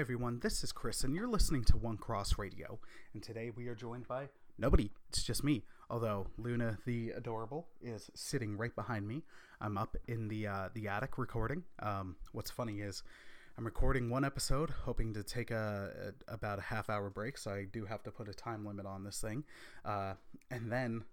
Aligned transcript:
Everyone, 0.00 0.40
this 0.40 0.64
is 0.64 0.72
Chris, 0.72 1.04
and 1.04 1.14
you're 1.14 1.28
listening 1.28 1.62
to 1.64 1.76
One 1.76 1.98
Cross 1.98 2.38
Radio. 2.38 2.78
And 3.12 3.22
today 3.22 3.50
we 3.54 3.68
are 3.68 3.74
joined 3.74 4.08
by 4.08 4.30
nobody. 4.56 4.90
It's 5.10 5.22
just 5.22 5.44
me. 5.44 5.62
Although 5.90 6.28
Luna 6.38 6.78
the 6.86 7.10
adorable 7.10 7.68
is 7.82 8.10
sitting 8.14 8.56
right 8.56 8.74
behind 8.74 9.06
me. 9.06 9.24
I'm 9.60 9.76
up 9.76 9.98
in 10.08 10.28
the 10.28 10.46
uh, 10.46 10.68
the 10.72 10.88
attic 10.88 11.18
recording. 11.18 11.64
Um, 11.80 12.16
what's 12.32 12.50
funny 12.50 12.80
is 12.80 13.02
I'm 13.58 13.66
recording 13.66 14.08
one 14.08 14.24
episode, 14.24 14.70
hoping 14.70 15.12
to 15.12 15.22
take 15.22 15.50
a, 15.50 16.14
a, 16.26 16.32
about 16.32 16.58
a 16.58 16.62
half 16.62 16.88
hour 16.88 17.10
break. 17.10 17.36
So 17.36 17.50
I 17.50 17.66
do 17.70 17.84
have 17.84 18.02
to 18.04 18.10
put 18.10 18.26
a 18.26 18.32
time 18.32 18.64
limit 18.64 18.86
on 18.86 19.04
this 19.04 19.20
thing, 19.20 19.44
uh, 19.84 20.14
and 20.50 20.72
then 20.72 21.04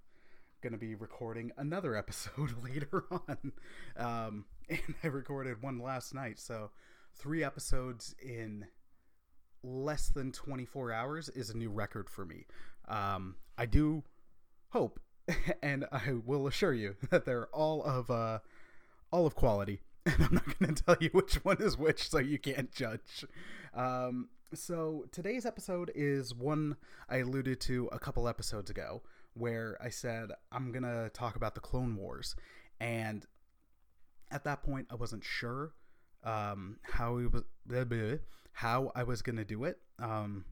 going 0.61 0.71
to 0.71 0.79
be 0.79 0.95
recording 0.95 1.51
another 1.57 1.93
episode 1.97 2.53
later 2.63 3.03
on. 3.11 3.51
Um, 3.97 4.45
and 4.69 4.95
I 5.03 5.07
recorded 5.07 5.61
one 5.61 5.79
last 5.79 6.13
night, 6.13 6.39
so 6.39 6.69
three 7.17 7.43
episodes 7.43 8.15
in 8.21 8.65
less 9.63 10.09
than 10.09 10.31
24 10.31 10.91
hours 10.91 11.29
is 11.29 11.49
a 11.49 11.57
new 11.57 11.69
record 11.69 12.09
for 12.09 12.25
me. 12.25 12.45
Um, 12.87 13.35
I 13.57 13.65
do 13.65 14.03
hope, 14.69 14.99
and 15.61 15.85
I 15.91 16.13
will 16.25 16.47
assure 16.47 16.73
you 16.73 16.95
that 17.09 17.25
they're 17.25 17.47
all 17.47 17.83
of 17.83 18.09
uh, 18.09 18.39
all 19.11 19.25
of 19.25 19.35
quality. 19.35 19.81
And 20.07 20.23
I'm 20.23 20.35
not 20.35 20.57
going 20.57 20.73
to 20.73 20.83
tell 20.83 20.95
you 21.01 21.09
which 21.11 21.43
one 21.43 21.57
is 21.59 21.77
which, 21.77 22.09
so 22.09 22.19
you 22.19 22.39
can't 22.39 22.71
judge. 22.71 23.25
Um, 23.73 24.29
so 24.53 25.03
today's 25.11 25.45
episode 25.45 25.91
is 25.93 26.33
one 26.33 26.77
I 27.09 27.17
alluded 27.17 27.59
to 27.61 27.89
a 27.91 27.99
couple 27.99 28.25
episodes 28.29 28.69
ago, 28.69 29.01
where 29.33 29.77
I 29.83 29.89
said 29.89 30.29
I'm 30.49 30.71
going 30.71 30.83
to 30.83 31.09
talk 31.13 31.35
about 31.35 31.55
the 31.55 31.59
Clone 31.59 31.97
Wars, 31.97 32.37
and 32.79 33.25
at 34.31 34.45
that 34.45 34.63
point 34.63 34.87
I 34.89 34.95
wasn't 34.95 35.25
sure 35.25 35.73
um, 36.23 36.77
how 36.83 37.17
it 37.17 37.33
was 37.33 37.43
how 38.57 38.91
I 38.95 39.03
was 39.03 39.21
gonna 39.21 39.45
do 39.45 39.65
it. 39.65 39.77
Um, 39.99 40.45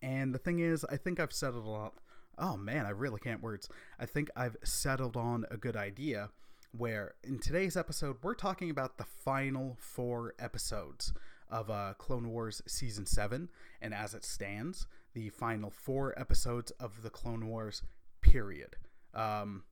and 0.00 0.34
the 0.34 0.38
thing 0.38 0.60
is, 0.60 0.82
I 0.86 0.96
think 0.96 1.20
I've 1.20 1.32
settled 1.32 1.68
on. 1.68 1.90
Oh 2.38 2.56
man, 2.56 2.86
I 2.86 2.90
really 2.90 3.20
can't 3.20 3.42
words. 3.42 3.68
I 4.00 4.06
think 4.06 4.30
I've 4.34 4.56
settled 4.64 5.14
on 5.14 5.44
a 5.50 5.58
good 5.58 5.76
idea. 5.76 6.30
Where 6.72 7.12
in 7.22 7.38
today's 7.38 7.76
episode, 7.76 8.16
we're 8.22 8.34
talking 8.34 8.70
about 8.70 8.96
the 8.96 9.04
final 9.04 9.76
four 9.78 10.32
episodes 10.38 11.12
of 11.50 11.68
uh, 11.70 11.92
Clone 11.98 12.30
Wars 12.30 12.62
season 12.66 13.04
seven, 13.04 13.50
and 13.82 13.92
as 13.92 14.14
it 14.14 14.24
stands, 14.24 14.86
the 15.12 15.28
final 15.28 15.68
four 15.68 16.18
episodes 16.18 16.70
of 16.80 17.02
the 17.02 17.10
Clone 17.10 17.46
Wars 17.46 17.82
period. 18.22 18.76
Um, 19.12 19.64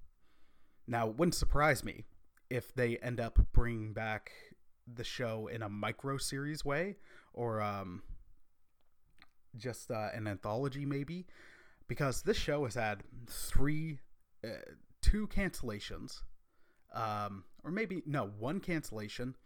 now, 0.87 1.09
it 1.09 1.17
wouldn't 1.17 1.35
surprise 1.35 1.85
me 1.85 2.05
if 2.51 2.75
they 2.75 2.99
end 2.99 3.19
up 3.19 3.39
bringing 3.55 3.95
back 3.95 4.31
the 4.87 5.05
show 5.05 5.47
in 5.47 5.63
a 5.63 5.69
micro 5.69 6.19
series 6.19 6.65
way 6.65 6.97
or 7.35 7.61
um, 7.61 8.03
just 9.57 9.91
uh, 9.91 10.09
an 10.15 10.27
anthology 10.27 10.87
maybe 10.87 11.27
because 11.89 12.23
this 12.23 12.37
show 12.37 12.65
has 12.65 12.75
had 12.75 13.03
three 13.29 13.99
uh, 14.45 14.49
two 15.03 15.29
cancellations 15.29 16.23
um, 16.95 17.45
or 17.63 17.71
maybe 17.71 18.03
no 18.07 18.31
one 18.39 18.61
cancellation. 18.61 19.37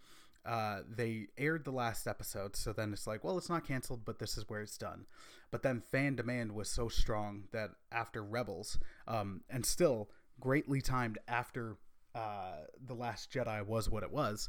Uh, 0.46 0.80
they 0.88 1.26
aired 1.36 1.64
the 1.64 1.70
last 1.70 2.06
episode 2.06 2.56
so 2.56 2.72
then 2.72 2.92
it's 2.92 3.06
like 3.06 3.22
well 3.22 3.36
it's 3.36 3.50
not 3.50 3.66
canceled 3.66 4.02
but 4.04 4.18
this 4.18 4.38
is 4.38 4.48
where 4.48 4.60
it's 4.62 4.78
done. 4.78 5.06
But 5.50 5.62
then 5.62 5.80
fan 5.80 6.14
demand 6.14 6.52
was 6.52 6.70
so 6.70 6.88
strong 6.88 7.44
that 7.52 7.70
after 7.90 8.22
rebels 8.22 8.78
um, 9.06 9.42
and 9.50 9.66
still 9.66 10.10
greatly 10.40 10.80
timed 10.80 11.18
after 11.26 11.76
uh, 12.14 12.62
the 12.82 12.94
last 12.94 13.30
jedi 13.30 13.64
was 13.66 13.90
what 13.90 14.02
it 14.02 14.12
was 14.12 14.48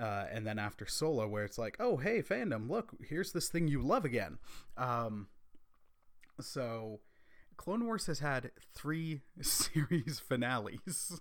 uh, 0.00 0.24
and 0.32 0.46
then 0.46 0.58
after 0.58 0.86
Solo, 0.86 1.26
where 1.28 1.44
it's 1.44 1.58
like, 1.58 1.76
oh 1.80 1.96
hey 1.96 2.22
fandom, 2.22 2.68
look, 2.68 2.92
here's 3.08 3.32
this 3.32 3.48
thing 3.48 3.68
you 3.68 3.82
love 3.82 4.04
again. 4.04 4.38
Um, 4.76 5.28
so 6.40 7.00
Clone 7.56 7.84
Wars 7.84 8.06
has 8.06 8.20
had 8.20 8.50
three 8.74 9.22
series 9.40 10.20
finales, 10.20 11.20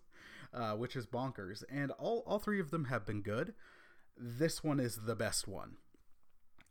uh, 0.53 0.73
which 0.73 0.95
is 0.95 1.05
bonkers, 1.05 1.63
and 1.69 1.91
all 1.91 2.23
all 2.25 2.39
three 2.39 2.59
of 2.59 2.71
them 2.71 2.85
have 2.85 3.05
been 3.05 3.21
good. 3.21 3.53
This 4.17 4.63
one 4.63 4.79
is 4.79 5.01
the 5.05 5.15
best 5.15 5.47
one. 5.47 5.77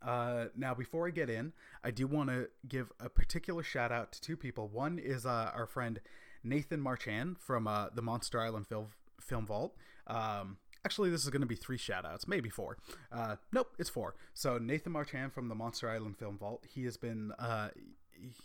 Uh, 0.03 0.47
now, 0.57 0.75
before 0.75 1.07
I 1.07 1.11
get 1.11 1.29
in, 1.29 1.53
I 1.85 1.91
do 1.91 2.07
want 2.07 2.31
to 2.31 2.49
give 2.67 2.91
a 2.99 3.09
particular 3.09 3.63
shout 3.63 3.93
out 3.93 4.13
to 4.13 4.21
two 4.21 4.37
people. 4.37 4.69
One 4.69 4.99
is 4.99 5.27
uh, 5.27 5.51
our 5.55 5.67
friend 5.67 6.01
Nathan 6.43 6.81
Marchand 6.81 7.39
from 7.39 7.67
uh, 7.67 7.89
the 7.95 8.03
Monster 8.03 8.41
Island 8.41 8.67
Film 8.67 8.89
Film 9.21 9.47
Vault. 9.47 9.77
Um, 10.07 10.57
Actually, 10.85 11.11
this 11.11 11.25
is 11.25 11.31
going 11.31 11.43
to 11.43 11.47
be 11.47 11.57
three 11.57 11.77
shoutouts, 11.79 12.27
maybe 12.27 12.49
four. 12.49 12.79
Uh, 13.13 13.37
nope, 13.53 13.75
it's 13.79 13.91
four. 13.91 14.15
So 14.33 14.59
Nathan 14.59 14.93
Marchand 14.93 15.33
from 15.33 15.49
the 15.49 15.55
Monster 15.55 15.91
Island 15.91 16.17
Film 16.17 16.39
Vault. 16.39 16.65
He 16.69 16.85
has 16.85 16.97
been. 16.97 17.33
Uh, 17.39 17.69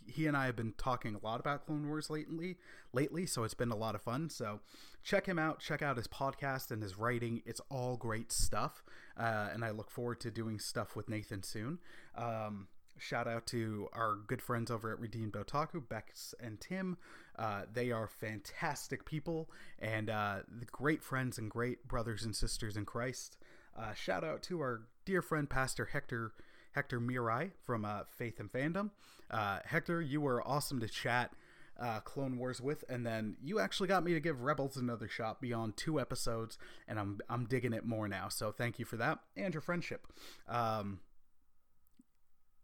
he 0.08 0.26
and 0.28 0.38
I 0.38 0.46
have 0.46 0.56
been 0.56 0.74
talking 0.78 1.16
a 1.16 1.26
lot 1.26 1.40
about 1.40 1.66
Clone 1.66 1.88
Wars 1.88 2.10
lately, 2.10 2.58
lately, 2.94 3.26
so 3.26 3.44
it's 3.44 3.54
been 3.54 3.72
a 3.72 3.76
lot 3.76 3.94
of 3.96 4.02
fun. 4.02 4.30
So 4.30 4.62
check 5.04 5.26
him 5.26 5.38
out. 5.38 5.60
Check 5.60 5.82
out 5.82 5.98
his 5.98 6.08
podcast 6.08 6.72
and 6.72 6.82
his 6.82 6.98
writing. 6.98 7.42
It's 7.46 7.62
all 7.70 7.98
great 7.98 8.32
stuff, 8.32 8.84
uh, 9.18 9.50
and 9.54 9.66
I 9.66 9.72
look 9.72 9.92
forward 9.92 10.20
to 10.22 10.32
doing 10.32 10.60
stuff 10.60 10.96
with 10.96 11.10
Nathan 11.10 11.44
soon. 11.44 11.80
Um, 12.18 12.68
shout 12.98 13.28
out 13.28 13.46
to 13.48 13.88
our 13.94 14.16
good 14.16 14.42
friends 14.42 14.72
over 14.72 14.92
at 14.92 15.00
Redeemed 15.00 15.34
Otaku, 15.34 15.88
Bex 15.88 16.34
and 16.40 16.60
Tim. 16.60 16.98
Uh, 17.38 17.64
they 17.72 17.92
are 17.92 18.08
fantastic 18.08 19.06
people 19.06 19.50
and 19.80 20.10
uh, 20.10 20.38
great 20.72 21.04
friends 21.04 21.38
and 21.38 21.50
great 21.50 21.88
brothers 21.88 22.24
and 22.24 22.36
sisters 22.36 22.78
in 22.78 22.86
Christ. 22.86 23.38
Uh, 23.78 23.94
shout 23.94 24.24
out 24.24 24.42
to 24.44 24.62
our 24.62 24.84
dear 25.04 25.22
friend 25.22 25.50
Pastor 25.50 25.86
Hector 25.86 26.34
Hector 26.72 27.00
Miray 27.00 27.52
from 27.64 27.86
uh, 27.86 28.02
Faith 28.18 28.40
and 28.40 28.52
Fandom. 28.52 28.92
Uh, 29.32 29.60
Hector, 29.66 30.02
you 30.02 30.22
were 30.22 30.46
awesome 30.46 30.80
to 30.82 30.88
chat. 30.88 31.32
Uh, 31.78 32.00
Clone 32.00 32.38
Wars 32.38 32.62
with, 32.62 32.86
and 32.88 33.06
then 33.06 33.36
you 33.44 33.60
actually 33.60 33.90
got 33.90 34.02
me 34.02 34.14
to 34.14 34.22
give 34.22 34.44
Rebels 34.44 34.78
another 34.78 35.10
shot 35.10 35.42
beyond 35.42 35.76
two 35.76 36.00
episodes, 36.00 36.58
and 36.88 36.98
I'm 36.98 37.20
I'm 37.30 37.48
digging 37.48 37.74
it 37.74 37.86
more 37.86 38.08
now. 38.08 38.30
So 38.30 38.54
thank 38.54 38.80
you 38.80 38.86
for 38.86 38.96
that 38.96 39.20
and 39.36 39.54
your 39.54 39.60
friendship. 39.60 40.08
Um, 40.48 41.00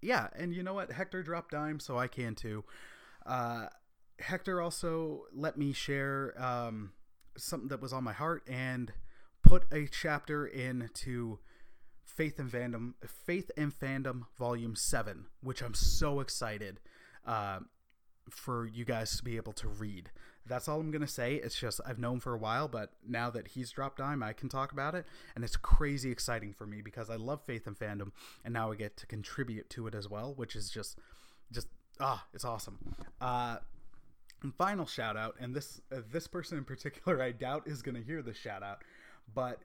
yeah, 0.01 0.27
and 0.35 0.53
you 0.53 0.63
know 0.63 0.73
what? 0.73 0.91
Hector 0.91 1.23
dropped 1.23 1.51
dime, 1.51 1.79
so 1.79 1.97
I 1.97 2.07
can 2.07 2.35
too. 2.35 2.63
Uh, 3.25 3.67
Hector 4.19 4.61
also 4.61 5.23
let 5.33 5.57
me 5.57 5.73
share 5.73 6.33
um, 6.41 6.93
something 7.37 7.69
that 7.69 7.81
was 7.81 7.93
on 7.93 8.03
my 8.03 8.13
heart 8.13 8.43
and 8.47 8.91
put 9.43 9.65
a 9.71 9.87
chapter 9.87 10.45
into 10.45 11.39
Faith 12.03 12.39
and 12.39 12.51
Fandom, 12.51 12.93
Faith 13.05 13.51
and 13.57 13.73
Fandom 13.73 14.23
Volume 14.37 14.75
Seven, 14.75 15.25
which 15.41 15.61
I'm 15.61 15.73
so 15.73 16.19
excited 16.19 16.79
uh, 17.25 17.59
for 18.29 18.67
you 18.67 18.85
guys 18.85 19.17
to 19.17 19.23
be 19.23 19.37
able 19.37 19.53
to 19.53 19.67
read. 19.67 20.11
That's 20.45 20.67
all 20.67 20.79
I'm 20.79 20.91
gonna 20.91 21.07
say. 21.07 21.35
It's 21.35 21.59
just 21.59 21.79
I've 21.85 21.99
known 21.99 22.19
for 22.19 22.33
a 22.33 22.37
while, 22.37 22.67
but 22.67 22.91
now 23.07 23.29
that 23.29 23.49
he's 23.49 23.71
dropped 23.71 23.97
dime, 23.97 24.23
I 24.23 24.33
can 24.33 24.49
talk 24.49 24.71
about 24.71 24.95
it, 24.95 25.05
and 25.35 25.43
it's 25.43 25.55
crazy 25.55 26.11
exciting 26.11 26.53
for 26.53 26.65
me 26.65 26.81
because 26.81 27.09
I 27.09 27.15
love 27.15 27.41
Faith 27.45 27.67
and 27.67 27.77
Fandom, 27.77 28.11
and 28.43 28.53
now 28.53 28.71
I 28.71 28.75
get 28.75 28.97
to 28.97 29.05
contribute 29.05 29.69
to 29.71 29.87
it 29.87 29.95
as 29.95 30.09
well, 30.09 30.33
which 30.35 30.55
is 30.55 30.69
just, 30.69 30.97
just 31.51 31.67
ah, 31.99 32.25
it's 32.33 32.45
awesome. 32.45 32.95
Uh, 33.19 33.57
final 34.57 34.85
shout 34.85 35.15
out, 35.15 35.35
and 35.39 35.55
this 35.55 35.81
uh, 35.91 36.01
this 36.11 36.27
person 36.27 36.57
in 36.57 36.63
particular, 36.63 37.21
I 37.23 37.31
doubt 37.31 37.67
is 37.67 37.81
gonna 37.81 38.01
hear 38.01 38.21
this 38.21 38.37
shout 38.37 38.63
out, 38.63 38.83
but 39.33 39.59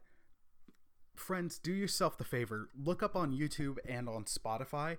friends, 1.14 1.58
do 1.58 1.72
yourself 1.72 2.18
the 2.18 2.24
favor, 2.24 2.68
look 2.78 3.02
up 3.02 3.16
on 3.16 3.32
YouTube 3.32 3.78
and 3.88 4.08
on 4.08 4.24
Spotify 4.24 4.98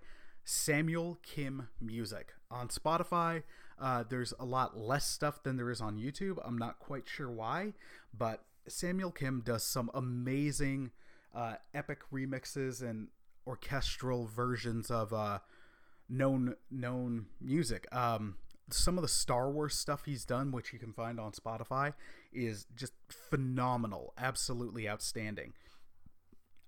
Samuel 0.50 1.18
Kim 1.24 1.68
Music 1.82 2.34
on 2.50 2.70
Spotify. 2.70 3.44
Uh, 3.80 4.04
there's 4.10 4.34
a 4.40 4.46
lot 4.46 4.78
less 4.78 5.06
stuff 5.06 5.44
than 5.44 5.58
there 5.58 5.70
is 5.70 5.82
on 5.82 5.98
YouTube. 5.98 6.38
I'm 6.44 6.58
not 6.58 6.80
quite 6.80 7.08
sure 7.08 7.30
why, 7.30 7.74
but 8.18 8.44
Samuel 8.68 9.12
Kim 9.12 9.42
does 9.46 9.64
some 9.64 9.92
amazing 9.94 10.92
uh, 11.36 11.56
epic 11.74 12.00
remixes 12.12 12.82
and 12.82 13.08
orchestral 13.46 14.26
versions 14.26 14.90
of 14.90 15.14
uh, 15.14 15.40
known 16.10 16.56
known 16.72 17.28
music. 17.40 17.88
Um, 17.96 18.36
some 18.70 18.98
of 18.98 19.02
the 19.02 19.08
Star 19.08 19.50
Wars 19.50 19.76
stuff 19.76 20.04
he's 20.06 20.26
done, 20.26 20.52
which 20.52 20.74
you 20.74 20.80
can 20.80 20.92
find 20.92 21.20
on 21.20 21.32
Spotify, 21.32 21.94
is 22.34 22.66
just 22.76 22.94
phenomenal, 23.10 24.14
absolutely 24.18 24.90
outstanding. 24.90 25.54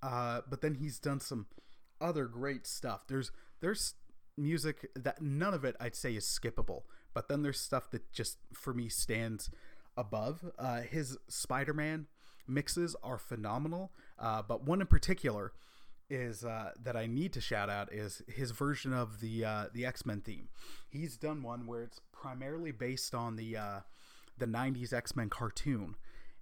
Uh, 0.02 0.42
but 0.50 0.62
then 0.62 0.76
he's 0.76 0.98
done 1.00 1.20
some 1.20 1.48
other 2.00 2.26
great 2.26 2.66
stuff. 2.66 3.02
There's 3.08 3.32
there's 3.60 3.96
music 4.38 4.90
that 4.96 5.22
none 5.22 5.54
of 5.54 5.66
it 5.66 5.76
I'd 5.80 5.96
say 5.96 6.16
is 6.16 6.26
skippable, 6.26 6.84
but 7.14 7.28
then 7.28 7.42
there's 7.42 7.60
stuff 7.60 7.90
that 7.92 8.12
just 8.12 8.38
for 8.54 8.74
me 8.74 8.90
stands 8.90 9.50
above. 9.98 10.52
Uh, 10.58 10.82
his 10.82 11.18
Spider-Man 11.28 12.08
mixes 12.48 12.96
are 13.04 13.18
phenomenal, 13.18 13.92
uh, 14.18 14.42
but 14.42 14.64
one 14.64 14.82
in 14.82 14.88
particular 14.88 15.54
is 16.10 16.44
uh, 16.44 16.72
that 16.82 16.96
I 16.96 17.06
need 17.06 17.34
to 17.34 17.42
shout 17.42 17.70
out 17.70 17.94
is 17.94 18.22
his 18.28 18.52
version 18.52 18.94
of 18.94 19.20
the 19.20 19.46
uh, 19.46 19.66
the 19.74 19.86
X 19.86 20.06
Men 20.06 20.22
theme. 20.22 20.50
He's 20.90 21.18
done 21.18 21.44
one 21.44 21.68
where 21.68 21.84
it's 21.84 22.02
primarily 22.12 22.72
based 22.72 23.14
on 23.14 23.36
the 23.36 23.58
uh, 23.58 23.80
the 24.38 24.48
'90s 24.48 24.92
X 24.92 25.16
Men 25.16 25.30
cartoon, 25.30 25.96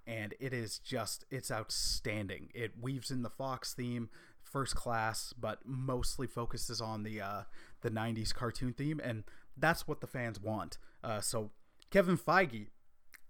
and 0.06 0.34
it 0.40 0.54
is 0.54 0.80
just 0.80 1.25
it's 1.30 1.52
outstanding. 1.52 2.50
It 2.54 2.74
weaves 2.80 3.12
in 3.12 3.24
the 3.24 3.30
Fox 3.30 3.74
theme, 3.74 4.10
First 4.42 4.75
Class, 4.75 5.34
but 5.38 5.60
mostly 5.66 6.28
focuses 6.28 6.80
on 6.80 7.04
the 7.04 7.20
uh, 7.22 7.42
the 7.81 7.92
'90s 7.92 8.34
cartoon 8.34 8.74
theme, 8.74 9.02
and 9.04 9.25
that's 9.57 9.88
what 9.88 10.01
the 10.01 10.07
fans 10.07 10.39
want. 10.39 10.77
Uh, 11.04 11.21
so 11.21 11.51
Kevin 11.92 12.18
Feige, 12.18 12.68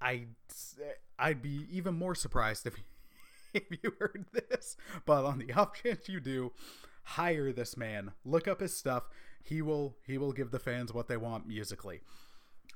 I 0.01 0.25
I'd 1.19 1.41
be 1.41 1.65
even 1.71 1.95
more 1.95 2.15
surprised 2.15 2.65
if 2.65 2.75
if 3.53 3.63
you 3.71 3.94
heard 4.00 4.25
this, 4.31 4.77
but 5.06 5.25
on 5.25 5.39
the 5.39 5.53
off 5.53 5.81
chance 5.81 6.07
you 6.09 6.19
do, 6.19 6.51
hire 7.03 7.51
this 7.51 7.77
man. 7.77 8.12
Look 8.25 8.47
up 8.47 8.59
his 8.59 8.75
stuff. 8.75 9.03
He 9.44 9.62
will 9.62 9.95
he 10.06 10.18
will 10.18 10.33
give 10.33 10.51
the 10.51 10.59
fans 10.59 10.94
what 10.94 11.07
they 11.07 11.18
want 11.18 11.47
musically. 11.47 12.01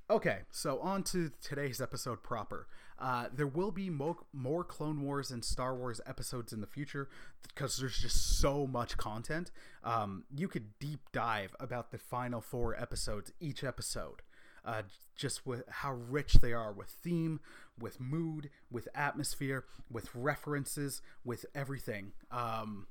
Okay, 0.10 0.40
so 0.52 0.80
on 0.80 1.04
to 1.04 1.32
today's 1.42 1.80
episode 1.80 2.22
proper. 2.22 2.68
Uh, 3.02 3.26
there 3.34 3.48
will 3.48 3.72
be 3.72 3.90
mo- 3.90 4.28
more 4.32 4.64
Clone 4.64 5.02
Wars 5.02 5.32
and 5.32 5.44
Star 5.44 5.74
Wars 5.76 6.00
episodes 6.06 6.54
in 6.54 6.62
the 6.62 6.68
future 6.68 7.10
because 7.42 7.78
there's 7.78 7.98
just 7.98 8.38
so 8.40 8.68
much 8.68 8.96
content. 8.96 9.50
Um, 9.84 10.26
you 10.36 10.48
could 10.48 10.78
deep 10.80 11.00
dive 11.12 11.56
about 11.60 11.92
the 11.92 11.98
final 11.98 12.42
four 12.42 12.80
episodes 12.80 13.32
each 13.40 13.64
episode, 13.64 14.22
uh, 14.64 14.84
just 15.16 15.48
with 15.48 15.64
how 15.68 15.94
rich 15.94 16.34
they 16.34 16.54
are 16.54 16.72
with 16.72 16.90
theme, 16.90 17.40
with 17.80 18.00
mood, 18.00 18.52
with 18.70 18.88
atmosphere, 18.94 19.66
with 19.90 20.14
references, 20.14 21.02
with 21.26 21.48
everything. 21.56 22.12
Um, 22.30 22.86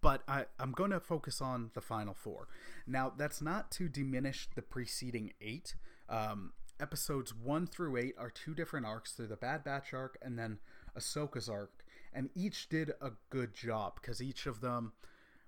but 0.00 0.22
I, 0.26 0.46
I'm 0.58 0.72
going 0.72 0.90
to 0.90 0.98
focus 0.98 1.40
on 1.40 1.70
the 1.74 1.80
final 1.80 2.14
four. 2.14 2.48
Now, 2.84 3.12
that's 3.16 3.40
not 3.40 3.70
to 3.72 3.88
diminish 3.88 4.48
the 4.56 4.62
preceding 4.62 5.34
eight. 5.40 5.76
Um, 6.08 6.52
episodes 6.80 7.34
one 7.34 7.66
through 7.66 7.96
eight 7.96 8.14
are 8.18 8.30
two 8.30 8.54
different 8.54 8.86
arcs. 8.86 9.12
Through 9.12 9.28
the 9.28 9.36
Bad 9.36 9.64
Batch 9.64 9.94
arc 9.94 10.18
and 10.22 10.38
then 10.38 10.58
Ahsoka's 10.98 11.48
arc, 11.48 11.84
and 12.12 12.30
each 12.34 12.68
did 12.68 12.92
a 13.00 13.12
good 13.30 13.54
job 13.54 13.94
because 14.00 14.22
each 14.22 14.46
of 14.46 14.60
them 14.60 14.92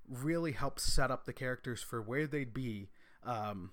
really 0.08 0.52
helped 0.52 0.80
set 0.80 1.10
up 1.10 1.25
the 1.25 1.32
characters 1.32 1.82
for 1.82 2.00
where 2.00 2.26
they'd 2.26 2.54
be 2.54 2.88
um, 3.25 3.70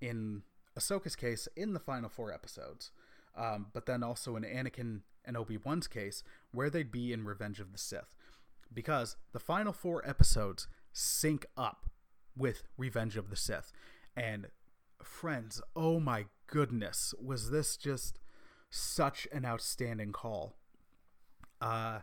in 0.00 0.42
Ahsoka's 0.78 1.16
case 1.16 1.48
in 1.56 1.72
the 1.72 1.80
final 1.80 2.08
four 2.08 2.32
episodes, 2.32 2.90
um, 3.36 3.66
but 3.72 3.86
then 3.86 4.02
also 4.02 4.36
in 4.36 4.42
Anakin 4.42 5.00
and 5.24 5.36
Obi 5.36 5.56
Wan's 5.56 5.86
case 5.86 6.22
where 6.52 6.70
they'd 6.70 6.92
be 6.92 7.12
in 7.12 7.24
Revenge 7.24 7.60
of 7.60 7.72
the 7.72 7.78
Sith, 7.78 8.14
because 8.72 9.16
the 9.32 9.38
final 9.38 9.72
four 9.72 10.06
episodes 10.08 10.68
sync 10.92 11.46
up 11.56 11.86
with 12.36 12.64
Revenge 12.76 13.16
of 13.16 13.30
the 13.30 13.36
Sith, 13.36 13.72
and 14.16 14.48
friends, 15.06 15.60
oh 15.76 16.00
my 16.00 16.26
goodness, 16.46 17.14
was 17.22 17.50
this 17.50 17.76
just 17.76 18.18
such 18.70 19.26
an 19.32 19.44
outstanding 19.44 20.12
call? 20.12 20.56
Uh, 21.60 22.00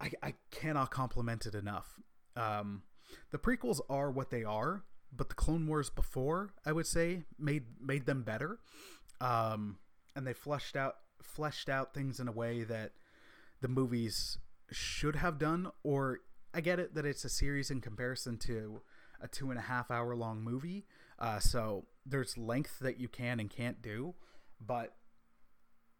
I, 0.00 0.10
I 0.22 0.34
cannot 0.50 0.90
compliment 0.90 1.46
it 1.46 1.54
enough. 1.54 2.00
Um, 2.36 2.82
the 3.30 3.38
prequels 3.38 3.80
are 3.90 4.10
what 4.10 4.30
they 4.30 4.44
are, 4.44 4.84
but 5.14 5.28
the 5.28 5.34
Clone 5.34 5.66
Wars 5.66 5.90
before, 5.90 6.54
I 6.64 6.72
would 6.72 6.86
say, 6.86 7.24
made 7.38 7.64
made 7.80 8.06
them 8.06 8.22
better. 8.22 8.60
Um, 9.20 9.78
and 10.14 10.26
they 10.26 10.32
fleshed 10.32 10.76
out 10.76 10.96
fleshed 11.22 11.68
out 11.68 11.92
things 11.92 12.20
in 12.20 12.28
a 12.28 12.32
way 12.32 12.64
that 12.64 12.92
the 13.60 13.68
movies 13.68 14.38
should 14.70 15.16
have 15.16 15.38
done. 15.38 15.70
Or 15.82 16.20
I 16.54 16.60
get 16.60 16.78
it 16.78 16.94
that 16.94 17.04
it's 17.04 17.24
a 17.24 17.28
series 17.28 17.70
in 17.70 17.80
comparison 17.80 18.38
to 18.38 18.80
a 19.20 19.28
two 19.28 19.50
and 19.50 19.58
a 19.58 19.62
half 19.62 19.90
hour 19.90 20.14
long 20.14 20.42
movie, 20.42 20.86
uh, 21.18 21.38
so 21.38 21.84
there's 22.06 22.36
length 22.38 22.78
that 22.80 22.98
you 22.98 23.08
can 23.08 23.40
and 23.40 23.50
can't 23.50 23.82
do, 23.82 24.14
but 24.60 24.94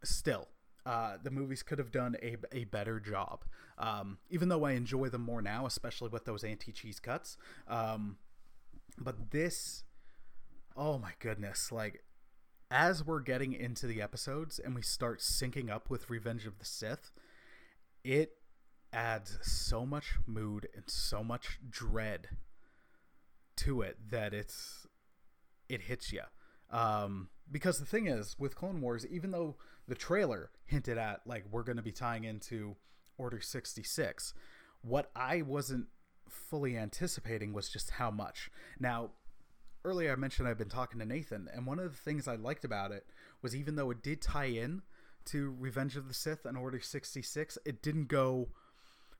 still, 0.02 0.48
uh, 0.86 1.16
the 1.22 1.30
movies 1.30 1.62
could 1.62 1.78
have 1.78 1.92
done 1.92 2.16
a, 2.22 2.36
a 2.52 2.64
better 2.64 3.00
job. 3.00 3.44
Um, 3.78 4.18
even 4.30 4.48
though 4.48 4.64
I 4.64 4.72
enjoy 4.72 5.08
them 5.08 5.22
more 5.22 5.42
now, 5.42 5.66
especially 5.66 6.08
with 6.08 6.24
those 6.24 6.44
anti 6.44 6.72
cheese 6.72 7.00
cuts. 7.00 7.36
Um, 7.68 8.16
but 8.98 9.30
this, 9.30 9.84
oh 10.76 10.98
my 10.98 11.12
goodness, 11.18 11.70
like 11.72 12.02
as 12.70 13.04
we're 13.04 13.20
getting 13.20 13.52
into 13.52 13.86
the 13.86 14.00
episodes 14.00 14.58
and 14.58 14.74
we 14.74 14.82
start 14.82 15.20
syncing 15.20 15.70
up 15.70 15.90
with 15.90 16.10
Revenge 16.10 16.46
of 16.46 16.58
the 16.58 16.64
Sith, 16.64 17.10
it 18.04 18.32
adds 18.92 19.38
so 19.42 19.86
much 19.86 20.18
mood 20.26 20.68
and 20.74 20.84
so 20.86 21.22
much 21.22 21.58
dread 21.68 22.28
to 23.56 23.82
it 23.82 23.96
that 24.10 24.32
it's 24.32 24.86
it 25.70 25.82
hits 25.82 26.12
you. 26.12 26.22
Um, 26.70 27.28
because 27.50 27.78
the 27.78 27.86
thing 27.86 28.06
is, 28.06 28.36
with 28.38 28.54
Clone 28.54 28.80
Wars, 28.80 29.06
even 29.06 29.30
though 29.30 29.56
the 29.88 29.94
trailer 29.94 30.50
hinted 30.66 30.98
at 30.98 31.20
like 31.26 31.44
we're 31.50 31.62
going 31.62 31.76
to 31.76 31.82
be 31.82 31.92
tying 31.92 32.24
into 32.24 32.76
Order 33.18 33.40
66, 33.40 34.34
what 34.82 35.10
I 35.14 35.42
wasn't 35.42 35.86
fully 36.28 36.76
anticipating 36.76 37.52
was 37.52 37.68
just 37.68 37.90
how 37.92 38.10
much. 38.10 38.50
Now, 38.78 39.10
earlier 39.84 40.12
I 40.12 40.16
mentioned 40.16 40.46
I've 40.46 40.58
been 40.58 40.68
talking 40.68 41.00
to 41.00 41.06
Nathan, 41.06 41.48
and 41.52 41.66
one 41.66 41.78
of 41.78 41.90
the 41.90 41.98
things 41.98 42.28
I 42.28 42.36
liked 42.36 42.64
about 42.64 42.92
it 42.92 43.06
was 43.42 43.56
even 43.56 43.76
though 43.76 43.90
it 43.90 44.02
did 44.02 44.22
tie 44.22 44.44
in 44.46 44.82
to 45.26 45.54
Revenge 45.58 45.96
of 45.96 46.08
the 46.08 46.14
Sith 46.14 46.44
and 46.44 46.56
Order 46.56 46.80
66, 46.80 47.58
it 47.64 47.82
didn't 47.82 48.08
go 48.08 48.48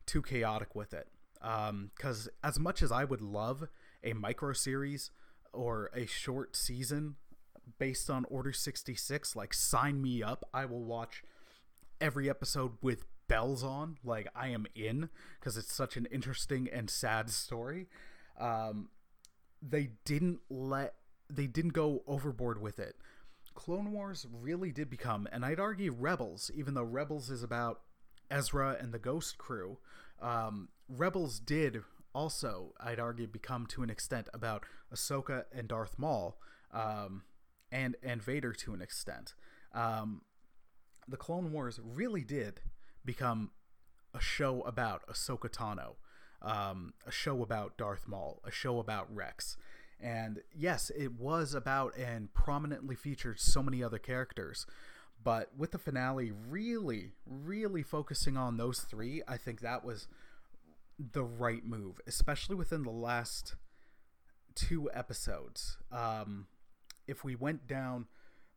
too 0.06 0.23
chaotic 0.23 0.75
with 0.75 0.94
it. 0.94 1.08
Because 1.35 2.26
um, 2.26 2.32
as 2.44 2.58
much 2.58 2.82
as 2.82 2.93
I 2.93 3.05
would 3.05 3.23
love 3.23 3.69
a 4.05 4.12
micro 4.12 4.52
series 4.52 5.11
or 5.52 5.91
a 5.94 6.06
short 6.06 6.56
season 6.56 7.17
based 7.79 8.11
on 8.11 8.25
Order 8.29 8.52
66, 8.52 9.37
like 9.37 9.55
sign 9.55 10.02
me 10.02 10.23
up. 10.23 10.44
I 10.52 10.64
will 10.64 10.85
watch 10.85 11.23
every 12.00 12.29
episode 12.29 12.73
with 12.82 13.05
bells 13.29 13.62
on. 13.62 13.97
Like 14.05 14.29
I 14.35 14.49
am 14.49 14.67
in 14.75 15.08
because 15.38 15.56
it's 15.56 15.73
such 15.73 15.97
an 15.97 16.06
interesting 16.06 16.69
and 16.73 16.91
sad 16.91 17.31
story. 17.31 17.87
Um, 18.38 18.88
they 19.62 19.91
didn't 20.05 20.41
let 20.49 20.94
they 21.29 21.47
didn't 21.47 21.73
go 21.73 22.02
overboard 22.06 22.61
with 22.61 22.79
it. 22.79 22.97
Clone 23.55 23.93
Wars 23.93 24.26
really 24.32 24.73
did 24.73 24.88
become, 24.88 25.29
and 25.32 25.44
I'd 25.44 25.61
argue 25.61 25.93
Rebels, 25.93 26.50
even 26.55 26.75
though 26.75 26.82
Rebels 26.82 27.31
is 27.31 27.43
about 27.43 27.81
Ezra 28.31 28.76
and 28.81 28.93
the 28.93 28.99
Ghost 28.99 29.38
Crew, 29.38 29.79
um, 30.20 30.69
Rebels 30.88 31.38
did 31.41 31.82
also, 32.15 32.75
I'd 32.81 33.01
argue, 33.01 33.27
become 33.27 33.67
to 33.69 33.83
an 33.83 33.91
extent 33.91 34.29
about 34.35 34.65
Ahsoka 34.93 35.45
and 35.53 35.69
Darth 35.69 35.99
Maul, 35.99 36.39
um, 36.73 37.23
and 37.71 37.97
and 38.03 38.23
Vader 38.23 38.53
to 38.53 38.75
an 38.75 38.83
extent. 38.83 39.35
Um, 39.73 40.23
the 41.07 41.17
Clone 41.17 41.52
Wars 41.52 41.81
really 41.83 42.23
did 42.23 42.61
become 43.05 43.50
a 44.14 44.21
show 44.21 44.62
about 44.62 45.07
Ahsoka 45.07 45.49
Tano, 45.49 45.95
um, 46.43 46.95
a 47.07 47.12
show 47.12 47.43
about 47.43 47.76
Darth 47.76 48.09
Maul, 48.09 48.40
a 48.45 48.50
show 48.50 48.79
about 48.79 49.14
Rex. 49.14 49.57
And 50.00 50.40
yes, 50.57 50.90
it 50.97 51.12
was 51.12 51.55
about 51.55 51.97
and 51.97 52.33
prominently 52.33 52.97
featured 52.97 53.38
so 53.38 53.62
many 53.62 53.83
other 53.83 53.99
characters. 53.99 54.67
But 55.23 55.50
with 55.57 55.73
the 55.73 55.79
finale 55.79 56.33
really, 56.33 57.12
really 57.26 57.83
focusing 57.83 58.37
on 58.37 58.57
those 58.57 58.81
three, 58.81 59.23
I 59.29 59.37
think 59.37 59.61
that 59.61 59.85
was 59.85 60.09
the 61.12 61.25
right 61.25 61.64
move, 61.64 62.00
especially 62.07 62.57
within 62.57 62.83
the 62.83 62.90
last 62.90 63.57
two 64.54 64.90
episodes. 64.92 65.78
Um, 65.90 66.47
if 67.07 67.25
we 67.25 67.35
went 67.35 67.66
down 67.66 68.07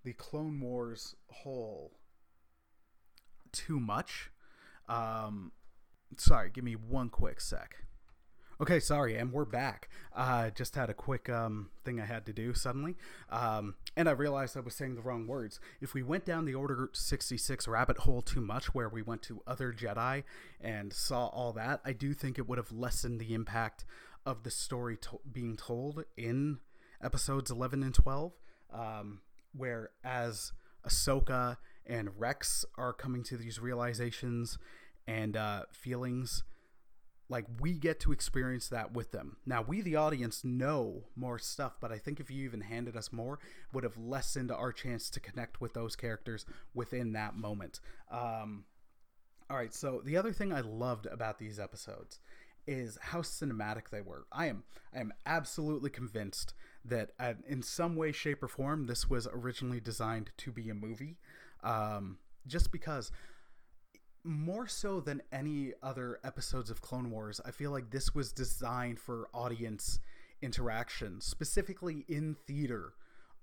the 0.03 0.13
Clone 0.13 0.59
Wars 0.59 1.15
hole 1.29 1.93
too 3.51 3.79
much, 3.79 4.31
um, 4.89 5.51
sorry, 6.17 6.49
give 6.49 6.63
me 6.63 6.73
one 6.73 7.09
quick 7.09 7.39
sec. 7.39 7.82
Okay, 8.61 8.79
sorry, 8.79 9.17
and 9.17 9.31
we're 9.31 9.45
back. 9.45 9.89
I 10.15 10.47
uh, 10.47 10.49
just 10.51 10.75
had 10.75 10.91
a 10.91 10.93
quick 10.93 11.27
um, 11.27 11.71
thing 11.83 11.99
I 11.99 12.05
had 12.05 12.27
to 12.27 12.33
do 12.33 12.53
suddenly, 12.53 12.95
um, 13.31 13.73
and 13.97 14.07
I 14.07 14.11
realized 14.11 14.55
I 14.55 14.59
was 14.59 14.75
saying 14.75 14.93
the 14.93 15.01
wrong 15.01 15.25
words. 15.25 15.59
If 15.81 15.95
we 15.95 16.03
went 16.03 16.23
down 16.23 16.45
the 16.45 16.53
Order 16.53 16.91
66 16.93 17.67
rabbit 17.67 17.97
hole 17.97 18.21
too 18.21 18.41
much, 18.41 18.75
where 18.75 18.87
we 18.87 19.01
went 19.01 19.23
to 19.23 19.41
other 19.47 19.73
Jedi 19.73 20.23
and 20.61 20.93
saw 20.93 21.27
all 21.27 21.51
that, 21.53 21.81
I 21.83 21.93
do 21.93 22.13
think 22.13 22.37
it 22.37 22.47
would 22.47 22.59
have 22.59 22.71
lessened 22.71 23.19
the 23.19 23.33
impact 23.33 23.85
of 24.23 24.43
the 24.43 24.51
story 24.51 24.97
to- 24.97 25.19
being 25.29 25.57
told 25.57 26.05
in 26.15 26.59
episodes 27.01 27.49
11 27.49 27.81
and 27.81 27.95
12, 27.95 28.33
um, 28.71 29.21
where 29.55 29.89
as 30.03 30.53
Ahsoka 30.87 31.57
and 31.87 32.19
Rex 32.19 32.65
are 32.77 32.93
coming 32.93 33.23
to 33.23 33.35
these 33.35 33.57
realizations 33.57 34.59
and 35.07 35.35
uh, 35.35 35.63
feelings 35.71 36.43
like 37.33 37.45
we 37.59 37.73
get 37.73 37.99
to 37.99 38.11
experience 38.11 38.69
that 38.69 38.93
with 38.93 39.11
them. 39.11 39.37
Now 39.43 39.63
we 39.63 39.81
the 39.81 39.95
audience 39.95 40.43
know 40.43 41.05
more 41.15 41.39
stuff, 41.39 41.77
but 41.81 41.91
I 41.91 41.97
think 41.97 42.19
if 42.19 42.29
you 42.29 42.45
even 42.45 42.61
handed 42.61 42.95
us 42.95 43.11
more, 43.11 43.39
would 43.73 43.83
have 43.83 43.97
lessened 43.97 44.51
our 44.51 44.71
chance 44.71 45.09
to 45.09 45.19
connect 45.19 45.59
with 45.59 45.73
those 45.73 45.95
characters 45.95 46.45
within 46.75 47.13
that 47.13 47.35
moment. 47.35 47.79
Um, 48.11 48.65
all 49.49 49.57
right, 49.57 49.73
so 49.73 49.99
the 50.05 50.15
other 50.15 50.31
thing 50.31 50.53
I 50.53 50.61
loved 50.61 51.07
about 51.07 51.39
these 51.39 51.59
episodes 51.59 52.19
is 52.67 52.99
how 53.01 53.21
cinematic 53.21 53.89
they 53.89 54.01
were. 54.01 54.27
I 54.31 54.45
am 54.45 54.63
I 54.95 54.99
am 54.99 55.11
absolutely 55.25 55.89
convinced 55.89 56.53
that 56.85 57.13
uh, 57.19 57.33
in 57.47 57.63
some 57.63 57.95
way, 57.95 58.11
shape, 58.11 58.43
or 58.43 58.47
form, 58.47 58.85
this 58.85 59.09
was 59.09 59.27
originally 59.33 59.79
designed 59.79 60.29
to 60.37 60.51
be 60.51 60.69
a 60.69 60.75
movie. 60.75 61.17
Um, 61.63 62.19
just 62.45 62.71
because 62.71 63.11
more 64.23 64.67
so 64.67 64.99
than 64.99 65.21
any 65.31 65.73
other 65.81 66.19
episodes 66.23 66.69
of 66.69 66.81
Clone 66.81 67.11
Wars, 67.11 67.41
I 67.45 67.51
feel 67.51 67.71
like 67.71 67.91
this 67.91 68.15
was 68.15 68.31
designed 68.31 68.99
for 68.99 69.29
audience 69.33 69.99
interaction, 70.41 71.21
specifically 71.21 72.05
in 72.07 72.35
theater 72.47 72.93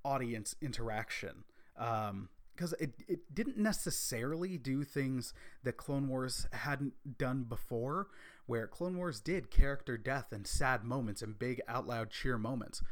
audience 0.05 0.57
interaction. 0.61 1.45
Um, 1.77 2.29
because 2.55 2.75
it, 2.75 2.93
it 3.09 3.35
didn't 3.35 3.57
necessarily 3.57 4.59
do 4.59 4.85
things 4.85 5.33
that 5.65 5.79
Clone 5.79 6.09
Wars 6.09 6.47
hadn't 6.53 6.93
done 7.17 7.45
before, 7.45 8.09
where 8.45 8.67
Clone 8.67 8.99
Wars 8.99 9.19
did 9.19 9.51
character 9.51 9.97
death 9.97 10.27
and 10.31 10.47
sad 10.47 10.85
moments 10.85 11.23
and 11.23 11.39
big 11.39 11.63
out 11.67 11.87
loud 11.87 12.11
cheer 12.11 12.37
moments. 12.37 12.83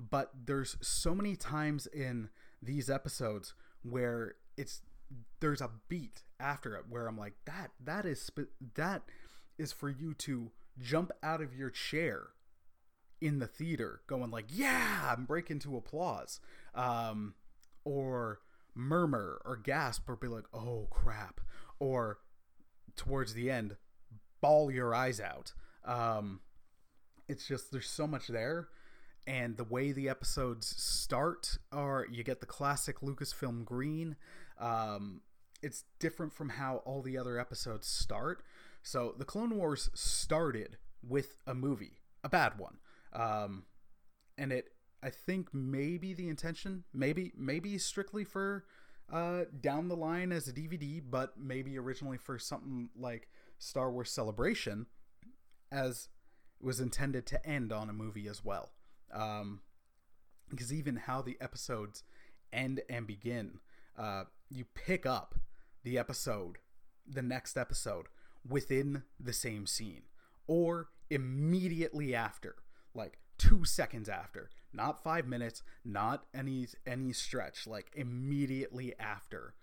But 0.00 0.32
there's 0.46 0.76
so 0.80 1.14
many 1.14 1.36
times 1.36 1.86
in 1.86 2.28
these 2.60 2.90
episodes 2.90 3.54
where 3.88 4.34
it's 4.56 4.82
there's 5.38 5.60
a 5.60 5.70
beat 5.88 6.24
after 6.44 6.76
it 6.76 6.84
where 6.88 7.06
I'm 7.06 7.18
like 7.18 7.34
that 7.46 7.70
that 7.84 8.04
is 8.04 8.30
that 8.74 9.02
is 9.58 9.72
for 9.72 9.88
you 9.88 10.14
to 10.14 10.50
jump 10.80 11.10
out 11.22 11.40
of 11.40 11.54
your 11.54 11.70
chair 11.70 12.28
in 13.20 13.38
the 13.38 13.46
theater 13.46 14.00
going 14.06 14.30
like 14.30 14.46
yeah 14.50 15.14
and 15.14 15.26
break 15.26 15.50
into 15.50 15.76
applause 15.76 16.40
um, 16.74 17.34
or 17.84 18.40
murmur 18.74 19.40
or 19.44 19.56
gasp 19.56 20.08
or 20.08 20.16
be 20.16 20.26
like 20.26 20.44
oh 20.52 20.88
crap 20.90 21.40
or 21.78 22.18
towards 22.96 23.34
the 23.34 23.50
end 23.50 23.76
bawl 24.44 24.70
your 24.70 24.94
eyes 24.94 25.20
out. 25.20 25.54
Um, 25.86 26.40
it's 27.28 27.48
just 27.48 27.72
there's 27.72 27.88
so 27.88 28.06
much 28.06 28.28
there 28.28 28.68
and 29.26 29.56
the 29.56 29.64
way 29.64 29.90
the 29.90 30.10
episodes 30.10 30.66
start 30.76 31.56
are 31.72 32.06
you 32.10 32.22
get 32.22 32.40
the 32.40 32.46
classic 32.46 33.00
lucasfilm 33.00 33.64
green 33.64 34.16
um, 34.60 35.22
it's 35.64 35.84
different 35.98 36.32
from 36.32 36.50
how 36.50 36.76
all 36.84 37.02
the 37.02 37.18
other 37.18 37.38
episodes 37.38 37.86
start. 37.86 38.42
So 38.82 39.14
the 39.16 39.24
clone 39.24 39.56
wars 39.56 39.90
started 39.94 40.76
with 41.02 41.36
a 41.46 41.54
movie 41.54 42.00
a 42.22 42.28
bad 42.28 42.58
one. 42.58 42.78
Um, 43.12 43.64
and 44.38 44.52
it 44.52 44.70
i 45.02 45.10
think 45.10 45.52
maybe 45.52 46.14
the 46.14 46.28
intention 46.28 46.82
maybe 46.92 47.30
maybe 47.36 47.78
strictly 47.78 48.24
for 48.24 48.64
uh, 49.12 49.44
down 49.60 49.86
the 49.86 49.94
line 49.94 50.32
as 50.32 50.48
a 50.48 50.52
dvd 50.52 51.02
but 51.08 51.34
maybe 51.38 51.78
originally 51.78 52.16
for 52.16 52.38
something 52.38 52.88
like 52.98 53.28
star 53.58 53.92
wars 53.92 54.10
celebration 54.10 54.86
as 55.74 56.08
it 56.60 56.66
was 56.66 56.80
intended 56.80 57.26
to 57.26 57.46
end 57.46 57.72
on 57.72 57.90
a 57.90 57.92
movie 57.92 58.28
as 58.28 58.44
well. 58.44 58.70
Um, 59.12 59.60
because 60.50 60.72
even 60.72 60.96
how 60.96 61.20
the 61.20 61.36
episodes 61.40 62.04
end 62.52 62.80
and 62.88 63.06
begin, 63.06 63.58
uh, 63.98 64.24
you 64.48 64.64
pick 64.74 65.04
up 65.04 65.34
the 65.84 65.98
episode, 65.98 66.58
the 67.06 67.22
next 67.22 67.56
episode, 67.56 68.06
within 68.48 69.04
the 69.20 69.32
same 69.32 69.66
scene 69.66 70.02
or 70.46 70.88
immediately 71.10 72.14
after, 72.14 72.56
like 72.94 73.18
two 73.38 73.64
seconds 73.64 74.08
after, 74.08 74.50
not 74.72 75.02
five 75.02 75.26
minutes, 75.26 75.62
not 75.84 76.24
any 76.34 76.66
any 76.86 77.12
stretch, 77.12 77.66
like 77.66 77.90
immediately 77.94 78.94
after. 78.98 79.54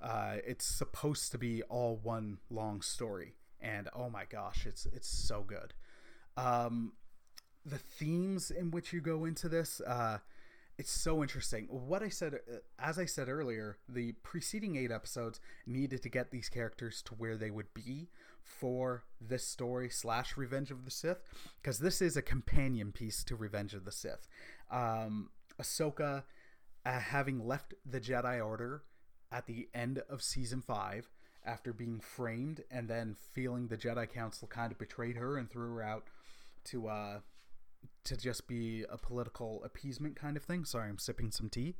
Uh, 0.00 0.36
it's 0.44 0.64
supposed 0.64 1.30
to 1.30 1.38
be 1.38 1.62
all 1.64 1.98
one 2.02 2.38
long 2.50 2.82
story, 2.82 3.34
and 3.60 3.88
oh 3.94 4.10
my 4.10 4.24
gosh, 4.24 4.66
it's 4.66 4.86
it's 4.86 5.08
so 5.08 5.42
good. 5.42 5.74
Um, 6.36 6.92
the 7.64 7.78
themes 7.78 8.50
in 8.50 8.70
which 8.70 8.92
you 8.92 9.00
go 9.00 9.24
into 9.24 9.48
this 9.48 9.80
uh, 9.80 10.18
it's 10.82 10.90
so 10.90 11.22
interesting. 11.22 11.68
What 11.70 12.02
i 12.02 12.08
said 12.08 12.34
uh, 12.34 12.56
as 12.76 12.98
i 12.98 13.04
said 13.04 13.28
earlier 13.28 13.78
the 13.88 14.14
preceding 14.24 14.74
eight 14.74 14.90
episodes 14.90 15.38
needed 15.64 16.02
to 16.02 16.08
get 16.08 16.32
these 16.32 16.48
characters 16.48 17.02
to 17.02 17.14
where 17.14 17.36
they 17.36 17.52
would 17.52 17.72
be 17.72 18.08
for 18.42 19.04
this 19.20 19.46
story 19.46 19.88
slash 19.88 20.36
revenge 20.36 20.72
of 20.72 20.84
the 20.84 20.90
sith 20.90 21.22
because 21.60 21.78
this 21.78 22.02
is 22.02 22.16
a 22.16 22.22
companion 22.22 22.90
piece 22.90 23.22
to 23.22 23.36
revenge 23.36 23.74
of 23.74 23.84
the 23.84 23.92
sith. 23.92 24.26
Um, 24.72 25.30
ahsoka 25.62 26.24
uh, 26.84 26.98
having 26.98 27.46
left 27.46 27.74
the 27.86 28.00
jedi 28.00 28.44
order 28.44 28.82
at 29.30 29.46
the 29.46 29.68
end 29.72 30.02
of 30.10 30.20
season 30.20 30.62
five 30.62 31.08
after 31.46 31.72
being 31.72 32.00
framed 32.00 32.64
and 32.72 32.88
then 32.88 33.14
feeling 33.32 33.68
the 33.68 33.78
jedi 33.78 34.12
council 34.12 34.48
kind 34.48 34.72
of 34.72 34.78
betrayed 34.78 35.16
her 35.16 35.36
and 35.36 35.48
threw 35.48 35.76
her 35.76 35.82
out 35.84 36.08
to 36.64 36.88
uh, 36.88 37.20
to 38.04 38.16
just 38.16 38.48
be 38.48 38.84
a 38.90 38.98
political 38.98 39.62
appeasement 39.64 40.16
kind 40.16 40.36
of 40.36 40.42
thing. 40.42 40.64
Sorry, 40.64 40.88
I'm 40.88 40.98
sipping 40.98 41.30
some 41.30 41.48
tea. 41.48 41.74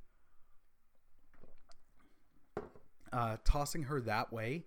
Uh, 3.13 3.37
tossing 3.45 3.85
her 3.85 4.01
that 4.01 4.33
way, 4.33 4.65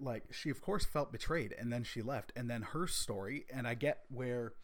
like 0.00 0.24
she 0.30 0.48
of 0.48 0.62
course 0.62 0.86
felt 0.86 1.12
betrayed, 1.12 1.54
and 1.58 1.72
then 1.72 1.84
she 1.84 2.00
left, 2.00 2.32
and 2.34 2.48
then 2.48 2.62
her 2.62 2.86
story, 2.86 3.44
and 3.52 3.66
I 3.66 3.74
get 3.74 4.04
where, 4.08 4.54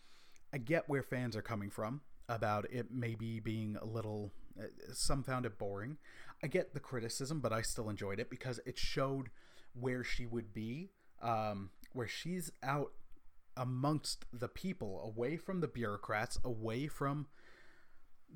I 0.52 0.58
get 0.58 0.88
where 0.88 1.02
fans 1.02 1.36
are 1.36 1.42
coming 1.42 1.68
from 1.70 2.00
about 2.28 2.66
it 2.70 2.86
maybe 2.90 3.40
being 3.40 3.76
a 3.80 3.84
little. 3.84 4.32
Uh, 4.58 4.66
some 4.92 5.22
found 5.22 5.44
it 5.44 5.58
boring. 5.58 5.98
I 6.42 6.46
get 6.46 6.74
the 6.74 6.80
criticism, 6.80 7.40
but 7.40 7.52
I 7.52 7.60
still 7.62 7.90
enjoyed 7.90 8.20
it 8.20 8.30
because 8.30 8.60
it 8.64 8.78
showed 8.78 9.28
where 9.78 10.04
she 10.04 10.26
would 10.26 10.54
be, 10.54 10.90
um, 11.20 11.70
where 11.92 12.06
she's 12.06 12.52
out 12.62 12.92
amongst 13.56 14.24
the 14.32 14.48
people, 14.48 15.00
away 15.04 15.36
from 15.36 15.60
the 15.60 15.68
bureaucrats, 15.68 16.38
away 16.44 16.86
from 16.86 17.26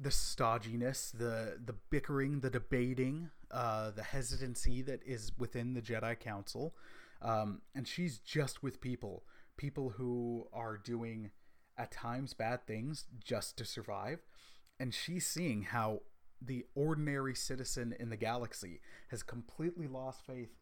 the 0.00 0.10
stodginess, 0.10 1.10
the 1.10 1.58
the 1.64 1.74
bickering, 1.90 2.40
the 2.40 2.50
debating, 2.50 3.30
uh, 3.50 3.90
the 3.90 4.02
hesitancy 4.02 4.82
that 4.82 5.00
is 5.04 5.32
within 5.38 5.74
the 5.74 5.82
Jedi 5.82 6.18
Council, 6.18 6.74
um, 7.22 7.62
and 7.74 7.86
she's 7.86 8.18
just 8.18 8.62
with 8.62 8.80
people, 8.80 9.24
people 9.56 9.90
who 9.90 10.46
are 10.52 10.76
doing 10.76 11.30
at 11.76 11.90
times 11.90 12.34
bad 12.34 12.66
things 12.66 13.06
just 13.22 13.56
to 13.58 13.64
survive, 13.64 14.20
and 14.78 14.94
she's 14.94 15.26
seeing 15.26 15.62
how 15.62 16.00
the 16.40 16.64
ordinary 16.74 17.34
citizen 17.34 17.94
in 17.98 18.10
the 18.10 18.16
galaxy 18.16 18.80
has 19.10 19.22
completely 19.24 19.88
lost 19.88 20.24
faith 20.24 20.54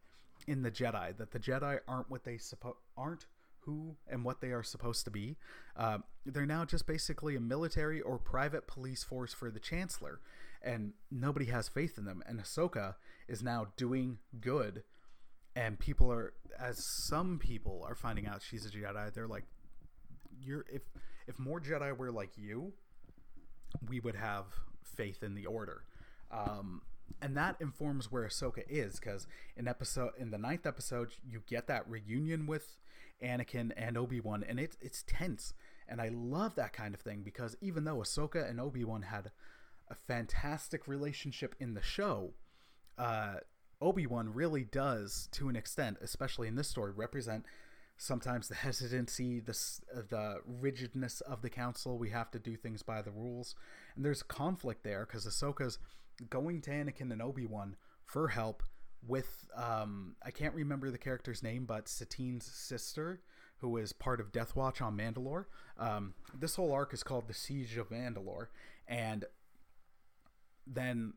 in 0.46 0.62
the 0.62 0.70
Jedi. 0.70 1.16
That 1.16 1.32
the 1.32 1.38
Jedi 1.38 1.80
aren't 1.86 2.10
what 2.10 2.24
they 2.24 2.34
suppo- 2.34 2.76
aren't 2.96 3.26
who 3.66 3.96
and 4.08 4.24
what 4.24 4.40
they 4.40 4.48
are 4.48 4.62
supposed 4.62 5.04
to 5.04 5.10
be. 5.10 5.36
Uh, 5.76 5.98
they're 6.24 6.46
now 6.46 6.64
just 6.64 6.86
basically 6.86 7.36
a 7.36 7.40
military 7.40 8.00
or 8.00 8.18
private 8.18 8.66
police 8.66 9.04
force 9.04 9.34
for 9.34 9.50
the 9.50 9.60
Chancellor, 9.60 10.20
and 10.62 10.94
nobody 11.10 11.46
has 11.46 11.68
faith 11.68 11.98
in 11.98 12.04
them. 12.04 12.22
And 12.26 12.40
Ahsoka 12.40 12.94
is 13.28 13.42
now 13.42 13.68
doing 13.76 14.18
good, 14.40 14.84
and 15.54 15.78
people 15.78 16.10
are, 16.10 16.32
as 16.58 16.84
some 16.84 17.38
people 17.38 17.84
are 17.86 17.94
finding 17.94 18.26
out 18.26 18.42
she's 18.42 18.64
a 18.64 18.70
Jedi, 18.70 19.12
they're 19.12 19.28
like, 19.28 19.44
"You're 20.40 20.64
if 20.72 20.82
if 21.26 21.38
more 21.38 21.60
Jedi 21.60 21.96
were 21.96 22.10
like 22.10 22.38
you, 22.38 22.72
we 23.86 24.00
would 24.00 24.16
have 24.16 24.44
faith 24.82 25.22
in 25.22 25.34
the 25.34 25.46
Order." 25.46 25.84
Um, 26.30 26.82
and 27.22 27.36
that 27.36 27.56
informs 27.60 28.10
where 28.10 28.24
Ahsoka 28.24 28.62
is 28.68 28.98
because 28.98 29.26
in 29.56 29.68
episode 29.68 30.12
in 30.18 30.30
the 30.30 30.38
ninth 30.38 30.66
episode 30.66 31.10
you 31.28 31.42
get 31.46 31.66
that 31.68 31.88
reunion 31.88 32.46
with 32.46 32.78
Anakin 33.22 33.72
and 33.76 33.96
Obi 33.96 34.20
Wan, 34.20 34.44
and 34.46 34.60
it's 34.60 34.76
it's 34.80 35.04
tense, 35.06 35.54
and 35.88 36.00
I 36.00 36.08
love 36.08 36.54
that 36.56 36.72
kind 36.72 36.94
of 36.94 37.00
thing 37.00 37.22
because 37.22 37.56
even 37.60 37.84
though 37.84 37.98
Ahsoka 37.98 38.48
and 38.48 38.60
Obi 38.60 38.84
Wan 38.84 39.02
had 39.02 39.30
a 39.88 39.94
fantastic 39.94 40.88
relationship 40.88 41.54
in 41.60 41.74
the 41.74 41.82
show, 41.82 42.34
uh, 42.98 43.36
Obi 43.80 44.06
Wan 44.06 44.32
really 44.32 44.64
does, 44.64 45.28
to 45.32 45.48
an 45.48 45.56
extent, 45.56 45.98
especially 46.00 46.48
in 46.48 46.56
this 46.56 46.68
story, 46.68 46.92
represent 46.92 47.44
sometimes 47.96 48.48
the 48.48 48.54
hesitancy, 48.54 49.40
the 49.40 49.58
the 50.10 50.40
rigidness 50.46 51.20
of 51.22 51.42
the 51.42 51.50
council. 51.50 51.98
We 51.98 52.10
have 52.10 52.30
to 52.32 52.38
do 52.38 52.56
things 52.56 52.82
by 52.82 53.02
the 53.02 53.10
rules, 53.10 53.54
and 53.94 54.04
there's 54.04 54.22
conflict 54.22 54.84
there 54.84 55.06
because 55.06 55.26
Ahsoka's 55.26 55.78
going 56.30 56.62
to 56.62 56.70
Anakin 56.70 57.12
and 57.12 57.22
Obi 57.22 57.46
Wan 57.46 57.76
for 58.04 58.28
help 58.28 58.62
with 59.06 59.48
um, 59.54 60.16
I 60.22 60.30
can't 60.30 60.54
remember 60.54 60.90
the 60.90 60.98
character's 60.98 61.42
name, 61.42 61.64
but 61.64 61.88
Satine's 61.88 62.44
sister, 62.44 63.20
who 63.58 63.76
is 63.76 63.92
part 63.92 64.20
of 64.20 64.32
Death 64.32 64.54
Watch 64.54 64.80
on 64.80 64.96
Mandalore. 64.96 65.46
Um, 65.78 66.14
this 66.38 66.56
whole 66.56 66.72
arc 66.72 66.92
is 66.92 67.02
called 67.02 67.28
the 67.28 67.34
Siege 67.34 67.76
of 67.76 67.90
Mandalore, 67.90 68.48
and 68.86 69.24
then 70.66 71.14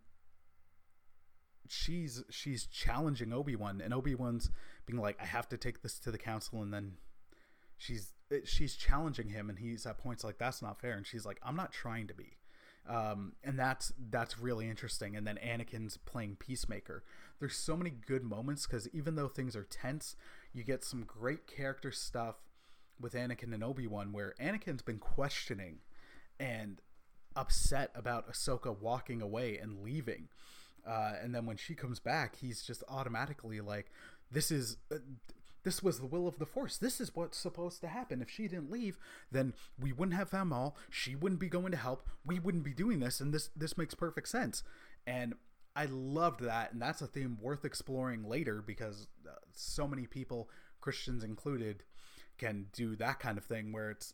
she's 1.68 2.24
she's 2.30 2.66
challenging 2.66 3.34
Obi 3.34 3.56
Wan, 3.56 3.82
and 3.82 3.94
Obi 3.94 4.16
Wan's 4.16 4.50
being 4.86 5.00
like, 5.00 5.18
"I 5.22 5.26
have 5.26 5.48
to 5.50 5.58
take 5.58 5.82
this 5.82 6.00
to 6.00 6.12
the 6.12 6.18
council," 6.18 6.62
and 6.62 6.74
then 6.74 6.94
she's 7.78 8.14
she's 8.46 8.76
challenging 8.76 9.30
him, 9.30 9.50
and 9.50 9.60
he's 9.60 9.86
at 9.86 9.98
points 9.98 10.24
like, 10.24 10.38
"That's 10.38 10.62
not 10.62 10.80
fair," 10.80 10.94
and 10.94 11.06
she's 11.06 11.26
like, 11.26 11.40
"I'm 11.44 11.56
not 11.56 11.72
trying 11.72 12.08
to 12.08 12.14
be." 12.14 12.38
Um, 12.90 13.34
and 13.44 13.58
that's 13.58 13.94
that's 14.10 14.40
really 14.40 14.68
interesting. 14.68 15.16
And 15.16 15.26
then 15.26 15.38
Anakin's 15.46 15.98
playing 15.98 16.38
peacemaker. 16.40 17.04
There's 17.40 17.56
so 17.56 17.78
many 17.78 17.92
good 17.92 18.24
moments 18.24 18.66
because 18.66 18.88
even 18.90 19.16
though 19.16 19.28
things 19.28 19.56
are 19.56 19.64
tense, 19.64 20.16
you 20.54 20.64
get 20.64 20.84
some 20.84 21.04
great 21.04 21.46
character 21.46 21.92
stuff 21.92 22.38
with 23.00 23.14
Anakin 23.14 23.54
and 23.54 23.64
Obi 23.64 23.86
Wan, 23.88 24.12
where 24.12 24.34
Anakin's 24.42 24.82
been 24.82 24.98
questioning 24.98 25.78
and 26.40 26.82
upset 27.36 27.92
about 27.94 28.30
Ahsoka 28.30 28.78
walking 28.78 29.22
away 29.22 29.58
and 29.58 29.84
leaving. 29.84 30.28
Uh, 30.86 31.14
and 31.22 31.34
then 31.36 31.46
when 31.46 31.58
she 31.58 31.76
comes 31.76 32.00
back, 32.00 32.38
he's 32.38 32.64
just 32.64 32.84
automatically 32.90 33.62
like, 33.62 33.92
this 34.32 34.52
is 34.52 34.78
uh, 34.92 34.98
this 35.64 35.84
was 35.84 36.00
the 36.00 36.06
will 36.06 36.28
of 36.28 36.40
the 36.40 36.46
force. 36.46 36.78
This 36.78 37.02
is 37.02 37.16
what's 37.16 37.38
supposed 37.38 37.82
to 37.82 37.88
happen. 37.88 38.22
If 38.22 38.30
she 38.30 38.48
didn't 38.48 38.72
leave 38.72 38.98
then 39.32 39.54
we 39.80 39.92
wouldn't 39.92 40.18
have 40.18 40.34
Maul 40.46 40.76
she 40.90 41.16
wouldn't 41.16 41.42
be 41.42 41.50
going 41.50 41.72
to 41.72 41.78
help. 41.78 42.08
We 42.26 42.40
wouldn't 42.40 42.64
be 42.64 42.74
doing 42.74 43.00
this 43.00 43.20
and 43.20 43.34
this 43.34 43.50
this 43.56 43.78
makes 43.78 43.94
perfect 43.94 44.28
sense. 44.30 44.64
And 45.06 45.36
I 45.76 45.86
loved 45.86 46.42
that 46.42 46.74
and 46.74 46.82
that's 46.82 47.02
a 47.02 47.08
theme 47.08 47.38
worth 47.42 47.66
exploring 47.66 48.28
later 48.28 48.62
because 48.66 49.08
uh, 49.28 49.32
so 49.54 49.88
many 49.88 50.06
people 50.06 50.50
Christians 50.82 51.24
included 51.24 51.84
can 52.38 52.68
do 52.74 52.96
that 52.96 53.20
kind 53.20 53.38
of 53.38 53.44
thing 53.44 53.72
where 53.72 53.92
it's 53.92 54.14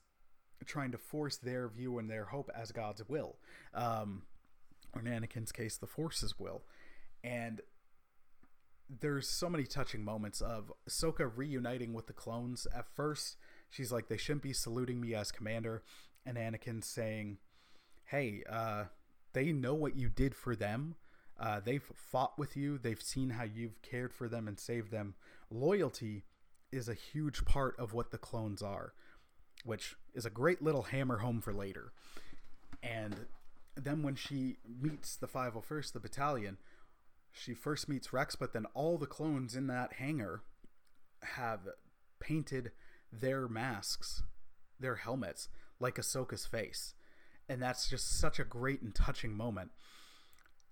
trying 0.65 0.91
to 0.91 0.97
force 0.97 1.37
their 1.37 1.67
view 1.67 1.99
and 1.99 2.09
their 2.09 2.25
hope 2.25 2.49
as 2.55 2.71
God's 2.71 3.07
will. 3.07 3.35
Um, 3.73 4.23
or 4.93 5.01
in 5.01 5.07
Anakin's 5.07 5.51
case 5.51 5.77
the 5.77 5.87
force's 5.87 6.39
will. 6.39 6.63
And 7.23 7.61
there's 8.89 9.27
so 9.27 9.49
many 9.49 9.63
touching 9.65 10.03
moments 10.03 10.41
of 10.41 10.71
Ahsoka 10.87 11.31
reuniting 11.35 11.93
with 11.93 12.07
the 12.07 12.13
clones. 12.13 12.67
At 12.75 12.87
first, 12.95 13.37
she's 13.69 13.91
like, 13.91 14.07
they 14.07 14.17
shouldn't 14.17 14.43
be 14.43 14.53
saluting 14.53 15.01
me 15.01 15.15
as 15.15 15.31
commander. 15.31 15.83
And 16.25 16.37
Anakin 16.37 16.83
saying, 16.83 17.37
hey, 18.05 18.43
uh, 18.49 18.85
they 19.33 19.51
know 19.51 19.73
what 19.73 19.95
you 19.95 20.09
did 20.09 20.35
for 20.35 20.55
them. 20.55 20.95
Uh, 21.39 21.59
they've 21.63 21.83
fought 21.93 22.37
with 22.37 22.55
you. 22.55 22.77
They've 22.77 23.01
seen 23.01 23.31
how 23.31 23.43
you've 23.43 23.81
cared 23.81 24.13
for 24.13 24.29
them 24.29 24.47
and 24.47 24.59
saved 24.59 24.91
them. 24.91 25.15
Loyalty 25.49 26.23
is 26.71 26.87
a 26.87 26.93
huge 26.93 27.45
part 27.45 27.77
of 27.79 27.93
what 27.93 28.11
the 28.11 28.17
clones 28.17 28.61
are, 28.61 28.93
which 29.63 29.95
is 30.13 30.25
a 30.25 30.29
great 30.29 30.61
little 30.61 30.83
hammer 30.83 31.17
home 31.17 31.41
for 31.41 31.53
later. 31.53 31.91
And 32.81 33.25
then 33.75 34.03
when 34.03 34.15
she 34.15 34.57
meets 34.81 35.15
the 35.15 35.27
501st, 35.27 35.93
the 35.93 35.99
battalion, 35.99 36.57
she 37.35 37.53
first 37.53 37.89
meets 37.89 38.13
Rex, 38.13 38.35
but 38.35 38.53
then 38.53 38.65
all 38.73 38.97
the 38.97 39.05
clones 39.05 39.55
in 39.55 39.67
that 39.67 39.93
hangar 39.93 40.41
have 41.21 41.59
painted 42.19 42.71
their 43.11 43.47
masks, 43.47 44.23
their 44.79 44.95
helmets, 44.95 45.49
like 45.79 45.95
Ahsoka's 45.95 46.45
face. 46.45 46.93
And 47.49 47.61
that's 47.61 47.89
just 47.89 48.19
such 48.19 48.39
a 48.39 48.45
great 48.45 48.81
and 48.81 48.95
touching 48.95 49.35
moment. 49.35 49.71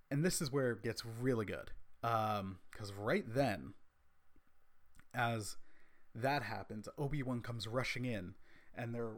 And 0.10 0.24
this 0.24 0.42
is 0.42 0.52
where 0.52 0.72
it 0.72 0.84
gets 0.84 1.06
really 1.06 1.46
good. 1.46 1.72
Because 2.02 2.90
um, 2.90 2.98
right 2.98 3.26
then, 3.28 3.74
as 5.14 5.58
that 6.16 6.44
happens, 6.44 6.88
Obi 6.98 7.24
Wan 7.24 7.42
comes 7.42 7.68
rushing 7.68 8.06
in, 8.06 8.36
and 8.76 8.96
they're 8.96 9.18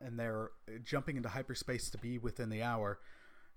and 0.00 0.18
they're 0.18 0.50
jumping 0.82 1.16
into 1.16 1.28
hyperspace 1.28 1.90
to 1.90 1.98
be 1.98 2.18
within 2.18 2.50
the 2.50 2.62
hour 2.62 2.98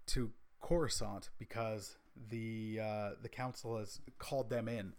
to 0.07 0.31
Coruscant 0.61 1.29
because 1.39 1.97
the 2.29 2.79
uh, 2.83 3.09
the 3.21 3.29
council 3.29 3.77
has 3.77 3.99
called 4.17 4.49
them 4.49 4.67
in. 4.67 4.93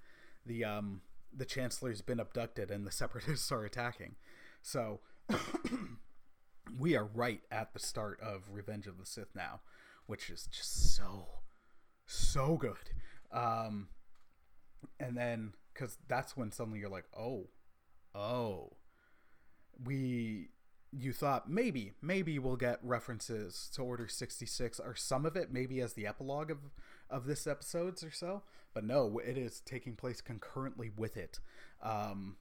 The 0.47 0.65
um, 0.65 1.03
the 1.35 1.45
chancellor's 1.45 2.03
been 2.03 2.21
abducted 2.21 2.71
and 2.71 2.87
the 2.87 2.91
separatists 2.93 3.51
are 3.53 3.65
attacking. 3.65 4.17
So 4.63 5.01
we 6.79 6.97
are 6.97 7.05
right 7.05 7.43
at 7.51 7.73
the 7.73 7.81
start 7.81 8.21
of 8.21 8.51
Revenge 8.53 8.87
of 8.87 8.99
the 8.99 9.07
Sith 9.07 9.35
now, 9.35 9.61
which 10.07 10.31
is 10.31 10.49
just 10.51 10.95
so 10.97 11.29
so 12.07 12.57
good. 12.57 12.91
Um, 13.31 13.89
and 14.99 15.17
then 15.17 15.53
because 15.73 15.99
that's 16.09 16.37
when 16.37 16.51
suddenly 16.51 16.81
you're 16.81 16.89
like, 16.89 17.07
oh, 17.17 17.49
oh, 18.15 18.73
we 19.85 20.49
you 20.91 21.13
thought 21.13 21.51
maybe 21.51 21.93
maybe 22.01 22.39
we'll 22.39 22.57
get 22.57 22.79
references 22.83 23.71
to 23.75 23.83
order 23.83 24.09
66 24.09 24.81
or 24.81 24.95
some 24.95 25.27
of 25.27 25.37
it 25.37 25.53
maybe 25.53 25.83
as 25.83 25.93
the 25.93 26.07
epilogue 26.07 26.51
of 26.51 26.59
of 27.11 27.27
this 27.27 27.47
episodes 27.47 28.03
or 28.03 28.11
so 28.11 28.43
but 28.75 28.85
no 28.85 29.21
it 29.25 29.37
is 29.37 29.61
taking 29.61 29.95
place 29.95 30.21
concurrently 30.21 30.91
with 30.97 31.17
it 31.17 31.41
um, 31.83 32.37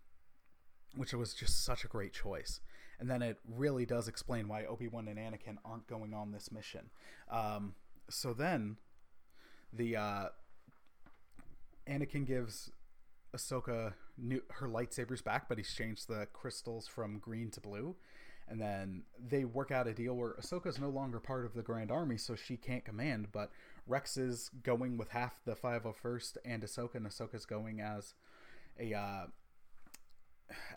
which 0.96 1.14
was 1.14 1.34
just 1.34 1.64
such 1.64 1.84
a 1.84 1.88
great 1.88 2.14
choice. 2.14 2.60
And 3.00 3.10
then 3.10 3.22
it 3.22 3.38
really 3.48 3.86
does 3.86 4.08
explain 4.08 4.48
why 4.48 4.66
obi-wan 4.66 5.08
and 5.08 5.20
anakin 5.20 5.58
aren't 5.64 5.88
going 5.88 6.14
on 6.14 6.32
this 6.32 6.52
mission. 6.52 6.90
Um, 7.30 7.76
so 8.10 8.34
then 8.34 8.78
the 9.72 9.96
uh, 9.96 10.26
anakin 11.88 12.26
gives 12.26 12.72
ahsoka 13.36 13.94
new, 14.18 14.42
her 14.50 14.68
lightsabers 14.68 15.24
back 15.24 15.50
but 15.50 15.58
he's 15.58 15.74
changed 15.74 16.08
the 16.08 16.28
crystals 16.32 16.88
from 16.88 17.20
green 17.20 17.52
to 17.52 17.60
blue 17.60 17.96
and 18.50 18.62
then 18.62 19.04
they 19.20 19.44
work 19.46 19.72
out 19.72 19.88
a 19.88 19.94
deal 19.94 20.16
where 20.16 20.34
Ahsoka's 20.34 20.80
no 20.80 20.90
longer 20.90 21.20
part 21.20 21.46
of 21.46 21.54
the 21.54 21.62
Grand 21.62 21.92
Army, 21.92 22.18
so 22.18 22.36
she 22.36 22.56
can't 22.56 22.86
command. 22.86 23.28
But 23.32 23.52
Rex 23.86 24.18
is 24.18 24.50
going 24.64 24.98
with 24.98 25.10
half 25.10 25.44
the 25.46 25.56
501st 25.56 26.38
and 26.46 26.64
Ahsoka, 26.64 26.96
and 26.96 27.06
Ahsoka's 27.06 27.46
going 27.46 27.82
as 27.82 28.14
a 28.80 28.94
uh, 28.94 29.26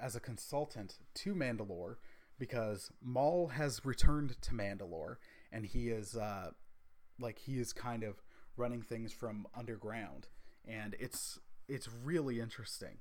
as 0.00 0.16
a 0.16 0.20
consultant 0.20 0.96
to 1.14 1.34
Mandalore 1.34 1.96
because 2.38 2.90
Maul 3.02 3.48
has 3.48 3.84
returned 3.84 4.40
to 4.40 4.52
Mandalore, 4.52 5.16
and 5.52 5.64
he 5.66 5.90
is 5.90 6.16
uh, 6.16 6.50
like 7.20 7.38
he 7.38 7.60
is 7.60 7.72
kind 7.72 8.02
of 8.02 8.16
running 8.56 8.82
things 8.82 9.12
from 9.12 9.46
underground, 9.56 10.26
and 10.66 10.96
it's 10.98 11.38
it's 11.68 11.88
really 11.88 12.40
interesting. 12.40 12.98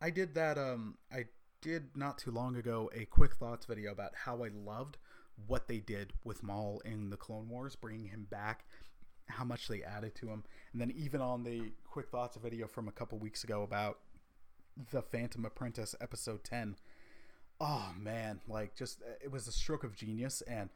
I 0.00 0.10
did 0.10 0.34
that. 0.34 0.58
Um, 0.58 0.96
I 1.12 1.24
did 1.60 1.96
not 1.96 2.18
too 2.18 2.30
long 2.30 2.56
ago 2.56 2.90
a 2.94 3.04
quick 3.04 3.34
thoughts 3.34 3.66
video 3.66 3.92
about 3.92 4.14
how 4.24 4.44
I 4.44 4.48
loved 4.48 4.98
what 5.46 5.68
they 5.68 5.78
did 5.78 6.12
with 6.24 6.42
Maul 6.42 6.80
in 6.84 7.10
the 7.10 7.16
Clone 7.16 7.48
Wars, 7.48 7.76
bringing 7.76 8.08
him 8.08 8.26
back, 8.30 8.64
how 9.26 9.44
much 9.44 9.68
they 9.68 9.82
added 9.82 10.14
to 10.16 10.28
him, 10.28 10.44
and 10.72 10.80
then 10.80 10.92
even 10.96 11.20
on 11.20 11.44
the 11.44 11.72
quick 11.84 12.08
thoughts 12.08 12.36
video 12.36 12.66
from 12.66 12.88
a 12.88 12.92
couple 12.92 13.18
weeks 13.18 13.44
ago 13.44 13.62
about 13.62 13.98
the 14.90 15.02
Phantom 15.02 15.44
Apprentice 15.44 15.94
episode 16.00 16.44
10. 16.44 16.76
Oh 17.60 17.92
man, 17.98 18.40
like 18.48 18.76
just 18.76 19.02
it 19.22 19.30
was 19.30 19.48
a 19.48 19.52
stroke 19.52 19.84
of 19.84 19.96
genius 19.96 20.42
and 20.42 20.70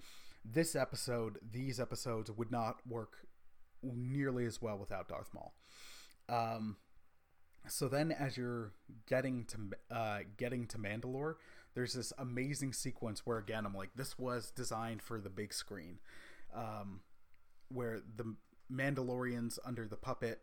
this 0.45 0.75
episode, 0.75 1.39
these 1.53 1.79
episodes 1.79 2.31
would 2.31 2.51
not 2.51 2.79
work 2.89 3.27
nearly 3.83 4.45
as 4.45 4.61
well 4.61 4.77
without 4.77 5.09
Darth 5.09 5.31
Maul. 5.33 5.55
Um, 6.29 6.77
so 7.69 7.89
then 7.89 8.13
as 8.13 8.37
you're 8.37 8.73
getting 9.07 9.45
to 9.47 9.95
uh, 9.95 10.19
getting 10.37 10.67
to 10.69 10.79
Mandalore, 10.79 11.37
there's 11.75 11.95
this 11.95 12.13
amazing 12.19 12.73
sequence 12.73 13.25
where 13.25 13.39
again 13.39 13.65
I'm 13.67 13.75
like, 13.75 13.91
this 13.95 14.19
was 14.19 14.51
designed 14.51 15.03
for 15.03 15.21
the 15.21 15.31
big 15.31 15.53
screen, 15.53 15.99
um, 16.55 17.01
where 17.69 18.01
the 18.17 18.35
Mandalorians 18.73 19.59
under 19.65 19.87
the 19.87 19.97
puppet 19.97 20.41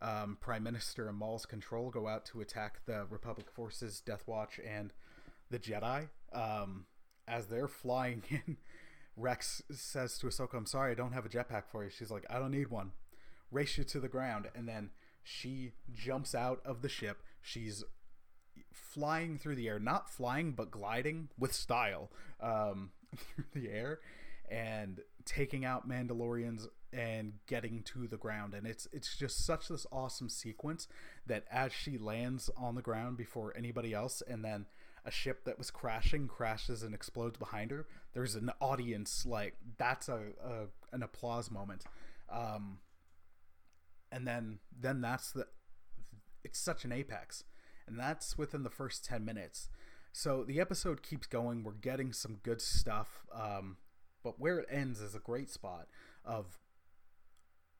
um, 0.00 0.36
Prime 0.40 0.64
Minister 0.64 1.08
and 1.08 1.16
Maul's 1.16 1.46
control 1.46 1.90
go 1.90 2.08
out 2.08 2.26
to 2.26 2.40
attack 2.40 2.80
the 2.86 3.06
Republic 3.08 3.46
forces, 3.50 4.00
Death 4.00 4.24
Watch, 4.26 4.58
and 4.66 4.92
the 5.50 5.58
Jedi. 5.58 6.08
Um, 6.32 6.86
as 7.28 7.46
they're 7.46 7.68
flying 7.68 8.22
in, 8.30 8.56
Rex 9.16 9.62
says 9.70 10.18
to 10.18 10.26
Ahsoka, 10.26 10.54
"I'm 10.54 10.66
sorry, 10.66 10.92
I 10.92 10.94
don't 10.94 11.12
have 11.12 11.26
a 11.26 11.28
jetpack 11.28 11.64
for 11.70 11.84
you." 11.84 11.90
She's 11.90 12.10
like, 12.10 12.26
"I 12.28 12.38
don't 12.38 12.50
need 12.50 12.68
one." 12.68 12.92
Race 13.50 13.76
you 13.76 13.84
to 13.84 14.00
the 14.00 14.08
ground, 14.08 14.48
and 14.54 14.66
then 14.66 14.90
she 15.22 15.72
jumps 15.92 16.34
out 16.34 16.60
of 16.64 16.82
the 16.82 16.88
ship. 16.88 17.22
She's 17.40 17.84
flying 18.72 19.38
through 19.38 19.56
the 19.56 19.68
air, 19.68 19.78
not 19.78 20.10
flying, 20.10 20.52
but 20.52 20.70
gliding 20.70 21.28
with 21.38 21.52
style 21.52 22.10
um, 22.40 22.90
through 23.16 23.62
the 23.62 23.70
air 23.70 24.00
and 24.50 25.00
taking 25.24 25.64
out 25.64 25.88
Mandalorians 25.88 26.66
and 26.92 27.34
getting 27.46 27.82
to 27.84 28.06
the 28.06 28.18
ground. 28.18 28.54
And 28.54 28.66
it's 28.66 28.86
it's 28.92 29.16
just 29.16 29.46
such 29.46 29.68
this 29.68 29.86
awesome 29.90 30.28
sequence 30.28 30.88
that 31.26 31.44
as 31.50 31.72
she 31.72 31.96
lands 31.96 32.50
on 32.56 32.74
the 32.74 32.82
ground 32.82 33.16
before 33.16 33.54
anybody 33.56 33.94
else, 33.94 34.22
and 34.26 34.44
then 34.44 34.66
a 35.04 35.10
ship 35.10 35.44
that 35.44 35.58
was 35.58 35.70
crashing 35.70 36.28
crashes 36.28 36.82
and 36.82 36.94
explodes 36.94 37.38
behind 37.38 37.70
her, 37.70 37.86
there's 38.12 38.34
an 38.34 38.50
audience 38.60 39.24
like 39.26 39.54
that's 39.78 40.08
a, 40.08 40.20
a 40.44 40.94
an 40.94 41.02
applause 41.02 41.50
moment. 41.50 41.84
Um, 42.30 42.78
and 44.12 44.28
then 44.28 44.58
then 44.78 45.00
that's 45.00 45.32
the 45.32 45.46
it's 46.44 46.58
such 46.58 46.84
an 46.84 46.92
apex 46.92 47.44
and 47.86 47.98
that's 47.98 48.38
within 48.38 48.62
the 48.62 48.70
first 48.70 49.04
10 49.04 49.24
minutes. 49.24 49.68
So 50.12 50.44
the 50.44 50.60
episode 50.60 51.02
keeps 51.02 51.26
going. 51.26 51.64
We're 51.64 51.72
getting 51.72 52.12
some 52.12 52.36
good 52.42 52.60
stuff 52.60 53.24
um, 53.34 53.78
but 54.22 54.38
where 54.38 54.58
it 54.58 54.68
ends 54.70 55.00
is 55.00 55.14
a 55.14 55.20
great 55.20 55.50
spot 55.50 55.88
of 56.24 56.58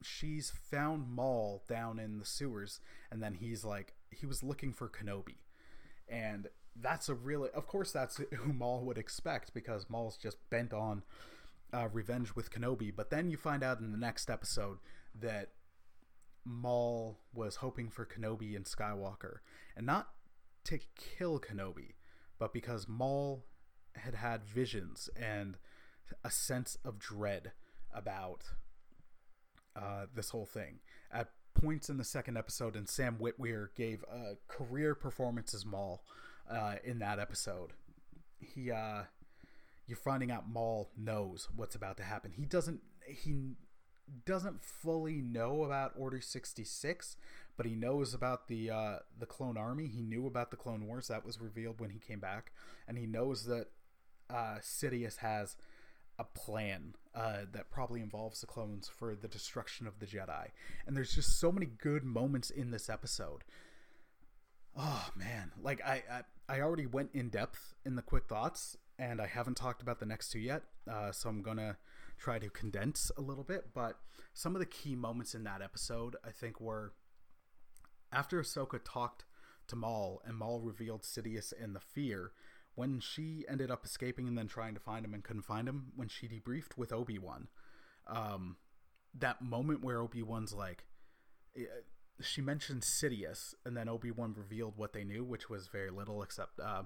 she's 0.01 0.51
found 0.69 1.07
Maul 1.07 1.63
down 1.69 1.99
in 1.99 2.17
the 2.17 2.25
sewers 2.25 2.81
and 3.11 3.21
then 3.21 3.35
he's 3.35 3.63
like 3.63 3.93
he 4.09 4.25
was 4.25 4.43
looking 4.43 4.73
for 4.73 4.89
Kenobi. 4.89 5.37
And 6.09 6.47
that's 6.75 7.07
a 7.07 7.13
really 7.13 7.49
of 7.53 7.67
course 7.67 7.91
that's 7.91 8.17
who 8.33 8.51
Maul 8.51 8.83
would 8.85 8.97
expect 8.97 9.53
because 9.53 9.89
Maul's 9.89 10.17
just 10.17 10.37
bent 10.49 10.73
on 10.73 11.03
uh, 11.73 11.87
revenge 11.91 12.35
with 12.35 12.51
Kenobi. 12.51 12.93
But 12.95 13.09
then 13.09 13.29
you 13.29 13.37
find 13.37 13.63
out 13.63 13.79
in 13.79 13.91
the 13.91 13.97
next 13.97 14.29
episode 14.29 14.79
that 15.19 15.49
Maul 16.45 17.19
was 17.33 17.57
hoping 17.57 17.89
for 17.89 18.05
Kenobi 18.05 18.55
and 18.55 18.65
Skywalker, 18.65 19.37
and 19.75 19.85
not 19.85 20.09
to 20.65 20.79
kill 20.95 21.39
Kenobi, 21.39 21.93
but 22.39 22.53
because 22.53 22.87
Maul 22.87 23.45
had 23.95 24.15
had 24.15 24.43
visions 24.43 25.09
and 25.15 25.57
a 26.23 26.31
sense 26.31 26.77
of 26.83 26.99
dread 26.99 27.51
about 27.93 28.43
uh, 29.75 30.05
this 30.13 30.29
whole 30.29 30.45
thing. 30.45 30.79
At 31.11 31.29
points 31.53 31.89
in 31.89 31.97
the 31.97 32.03
second 32.03 32.37
episode, 32.37 32.75
and 32.75 32.89
Sam 32.89 33.17
Witwer 33.19 33.67
gave 33.75 34.03
a 34.11 34.35
career 34.47 34.95
performance 34.95 35.53
as 35.53 35.65
Maul 35.65 36.03
uh, 36.49 36.75
in 36.83 36.99
that 36.99 37.19
episode. 37.19 37.73
He, 38.39 38.71
uh, 38.71 39.03
you're 39.87 39.97
finding 39.97 40.31
out 40.31 40.49
Maul 40.49 40.89
knows 40.97 41.47
what's 41.55 41.75
about 41.75 41.97
to 41.97 42.03
happen. 42.03 42.31
He 42.31 42.45
doesn't. 42.45 42.81
He 43.07 43.55
doesn't 44.25 44.63
fully 44.63 45.21
know 45.21 45.63
about 45.63 45.93
Order 45.97 46.21
66, 46.21 47.17
but 47.57 47.65
he 47.65 47.75
knows 47.75 48.13
about 48.13 48.47
the 48.47 48.69
uh, 48.69 48.95
the 49.17 49.25
clone 49.25 49.57
army. 49.57 49.87
He 49.87 50.01
knew 50.01 50.27
about 50.27 50.51
the 50.51 50.57
Clone 50.57 50.87
Wars 50.87 51.07
that 51.07 51.25
was 51.25 51.39
revealed 51.39 51.79
when 51.79 51.89
he 51.89 51.99
came 51.99 52.19
back, 52.19 52.51
and 52.87 52.97
he 52.97 53.05
knows 53.05 53.45
that 53.45 53.67
uh, 54.29 54.57
Sidious 54.61 55.17
has 55.17 55.55
a 56.19 56.23
plan 56.23 56.95
uh, 57.15 57.41
that 57.51 57.71
probably 57.71 58.01
involves 58.01 58.41
the 58.41 58.47
clones 58.47 58.87
for 58.87 59.15
the 59.15 59.27
destruction 59.27 59.87
of 59.87 59.99
the 59.99 60.05
Jedi. 60.05 60.47
And 60.85 60.95
there's 60.95 61.13
just 61.13 61.39
so 61.39 61.51
many 61.51 61.65
good 61.65 62.03
moments 62.03 62.49
in 62.49 62.71
this 62.71 62.89
episode. 62.89 63.43
Oh 64.77 65.09
man, 65.15 65.51
like 65.61 65.81
I 65.85 66.03
I, 66.49 66.55
I 66.57 66.61
already 66.61 66.85
went 66.85 67.11
in 67.13 67.29
depth 67.29 67.75
in 67.85 67.95
the 67.95 68.01
quick 68.01 68.27
thoughts, 68.27 68.77
and 68.97 69.21
I 69.21 69.27
haven't 69.27 69.57
talked 69.57 69.81
about 69.81 69.99
the 69.99 70.05
next 70.05 70.31
two 70.31 70.39
yet. 70.39 70.63
Uh, 70.89 71.11
so 71.11 71.29
I'm 71.29 71.41
gonna 71.41 71.77
try 72.23 72.39
to 72.39 72.49
condense 72.49 73.11
a 73.17 73.21
little 73.21 73.43
bit. 73.43 73.73
But 73.73 73.97
some 74.33 74.55
of 74.55 74.59
the 74.59 74.65
key 74.65 74.95
moments 74.95 75.35
in 75.35 75.43
that 75.43 75.61
episode, 75.61 76.15
I 76.25 76.31
think, 76.31 76.61
were 76.61 76.93
after 78.11 78.41
Ahsoka 78.41 78.79
talked 78.83 79.25
to 79.67 79.75
Maul 79.75 80.21
and 80.25 80.37
Maul 80.37 80.61
revealed 80.61 81.03
Sidious 81.03 81.53
and 81.61 81.75
the 81.75 81.79
fear 81.79 82.31
when 82.75 82.99
she 82.99 83.45
ended 83.47 83.69
up 83.69 83.85
escaping 83.85 84.27
and 84.27 84.37
then 84.37 84.47
trying 84.47 84.73
to 84.73 84.79
find 84.79 85.05
him 85.05 85.13
and 85.13 85.23
couldn't 85.23 85.43
find 85.43 85.67
him 85.67 85.91
when 85.95 86.07
she 86.07 86.27
debriefed 86.27 86.75
with 86.75 86.91
obi-wan 86.91 87.47
um, 88.07 88.57
that 89.17 89.41
moment 89.41 89.83
where 89.83 90.01
obi-wan's 90.01 90.53
like 90.53 90.85
eh, 91.55 91.65
she 92.19 92.41
mentioned 92.41 92.81
sidious 92.81 93.53
and 93.65 93.77
then 93.77 93.87
obi-wan 93.87 94.33
revealed 94.35 94.73
what 94.75 94.93
they 94.93 95.03
knew 95.03 95.23
which 95.23 95.49
was 95.49 95.67
very 95.67 95.91
little 95.91 96.23
except 96.23 96.59
uh, 96.59 96.83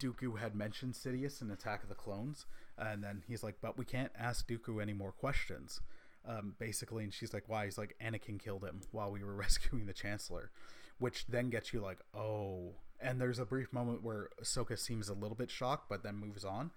dooku 0.00 0.38
had 0.38 0.54
mentioned 0.54 0.94
sidious 0.94 1.42
in 1.42 1.50
attack 1.50 1.82
of 1.82 1.88
the 1.88 1.94
clones 1.94 2.46
and 2.78 3.02
then 3.02 3.22
he's 3.26 3.42
like 3.42 3.56
but 3.60 3.76
we 3.76 3.84
can't 3.84 4.12
ask 4.18 4.48
dooku 4.48 4.80
any 4.80 4.92
more 4.92 5.12
questions 5.12 5.80
um, 6.26 6.54
basically 6.58 7.02
and 7.02 7.12
she's 7.12 7.34
like 7.34 7.48
why 7.48 7.64
he's 7.64 7.78
like 7.78 7.96
anakin 8.00 8.40
killed 8.40 8.64
him 8.64 8.80
while 8.92 9.10
we 9.10 9.24
were 9.24 9.34
rescuing 9.36 9.86
the 9.86 9.92
chancellor 9.92 10.50
which 10.98 11.26
then 11.26 11.50
gets 11.50 11.72
you 11.72 11.80
like 11.80 11.98
oh 12.14 12.74
and 13.02 13.20
there's 13.20 13.38
a 13.38 13.44
brief 13.44 13.72
moment 13.72 14.02
where 14.02 14.28
Ahsoka 14.42 14.78
seems 14.78 15.08
a 15.08 15.14
little 15.14 15.34
bit 15.34 15.50
shocked, 15.50 15.88
but 15.88 16.02
then 16.02 16.16
moves 16.16 16.44
on. 16.44 16.70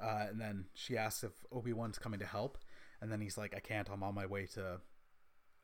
Uh, 0.00 0.26
and 0.28 0.40
then 0.40 0.66
she 0.74 0.96
asks 0.96 1.24
if 1.24 1.32
Obi 1.50 1.72
Wan's 1.72 1.98
coming 1.98 2.20
to 2.20 2.26
help, 2.26 2.58
and 3.00 3.10
then 3.10 3.20
he's 3.20 3.38
like, 3.38 3.54
"I 3.56 3.60
can't. 3.60 3.88
I'm 3.90 4.02
on 4.02 4.14
my 4.14 4.26
way 4.26 4.46
to 4.54 4.80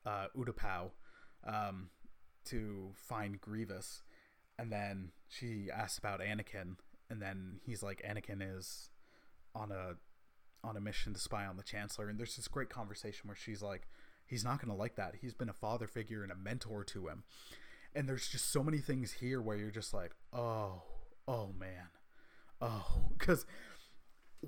uh, 0.06 0.26
Utapau 0.36 0.90
um, 1.46 1.90
to 2.46 2.90
find 2.94 3.40
Grievous." 3.40 4.02
And 4.58 4.72
then 4.72 5.12
she 5.28 5.68
asks 5.72 5.98
about 5.98 6.20
Anakin, 6.20 6.76
and 7.08 7.22
then 7.22 7.60
he's 7.64 7.82
like, 7.82 8.02
"Anakin 8.02 8.42
is 8.56 8.90
on 9.54 9.70
a 9.70 9.94
on 10.66 10.76
a 10.76 10.80
mission 10.80 11.14
to 11.14 11.20
spy 11.20 11.46
on 11.46 11.56
the 11.56 11.62
Chancellor." 11.62 12.08
And 12.08 12.18
there's 12.18 12.36
this 12.36 12.48
great 12.48 12.68
conversation 12.68 13.28
where 13.28 13.36
she's 13.36 13.62
like, 13.62 13.88
"He's 14.26 14.44
not 14.44 14.58
going 14.58 14.70
to 14.70 14.78
like 14.78 14.96
that. 14.96 15.16
He's 15.20 15.34
been 15.34 15.48
a 15.48 15.54
father 15.54 15.86
figure 15.86 16.22
and 16.22 16.32
a 16.32 16.36
mentor 16.36 16.84
to 16.84 17.08
him." 17.08 17.24
and 17.94 18.08
there's 18.08 18.28
just 18.28 18.50
so 18.52 18.62
many 18.62 18.78
things 18.78 19.12
here 19.12 19.40
where 19.40 19.56
you're 19.56 19.70
just 19.70 19.94
like 19.94 20.12
oh 20.32 20.82
oh 21.26 21.50
man 21.58 21.88
oh 22.60 22.84
because 23.18 23.46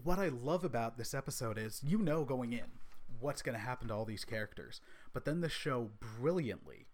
what 0.05 0.19
i 0.19 0.29
love 0.29 0.65
about 0.65 0.97
this 0.97 1.15
episode 1.15 1.59
is 1.59 1.81
you 1.85 1.99
know 1.99 2.25
going 2.25 2.53
in 2.53 2.79
what's 3.19 3.43
going 3.43 3.57
to 3.57 3.65
happen 3.65 3.89
to 3.89 3.95
all 3.95 4.05
these 4.05 4.25
characters 4.25 4.81
but 5.13 5.25
then 5.25 5.41
the 5.41 5.49
show 5.49 5.91
brilliantly 6.19 6.87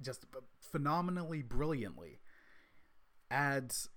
just 0.00 0.24
uh, 0.36 0.40
phenomenally 0.60 1.42
brilliantly 1.42 2.20
adds 3.30 3.88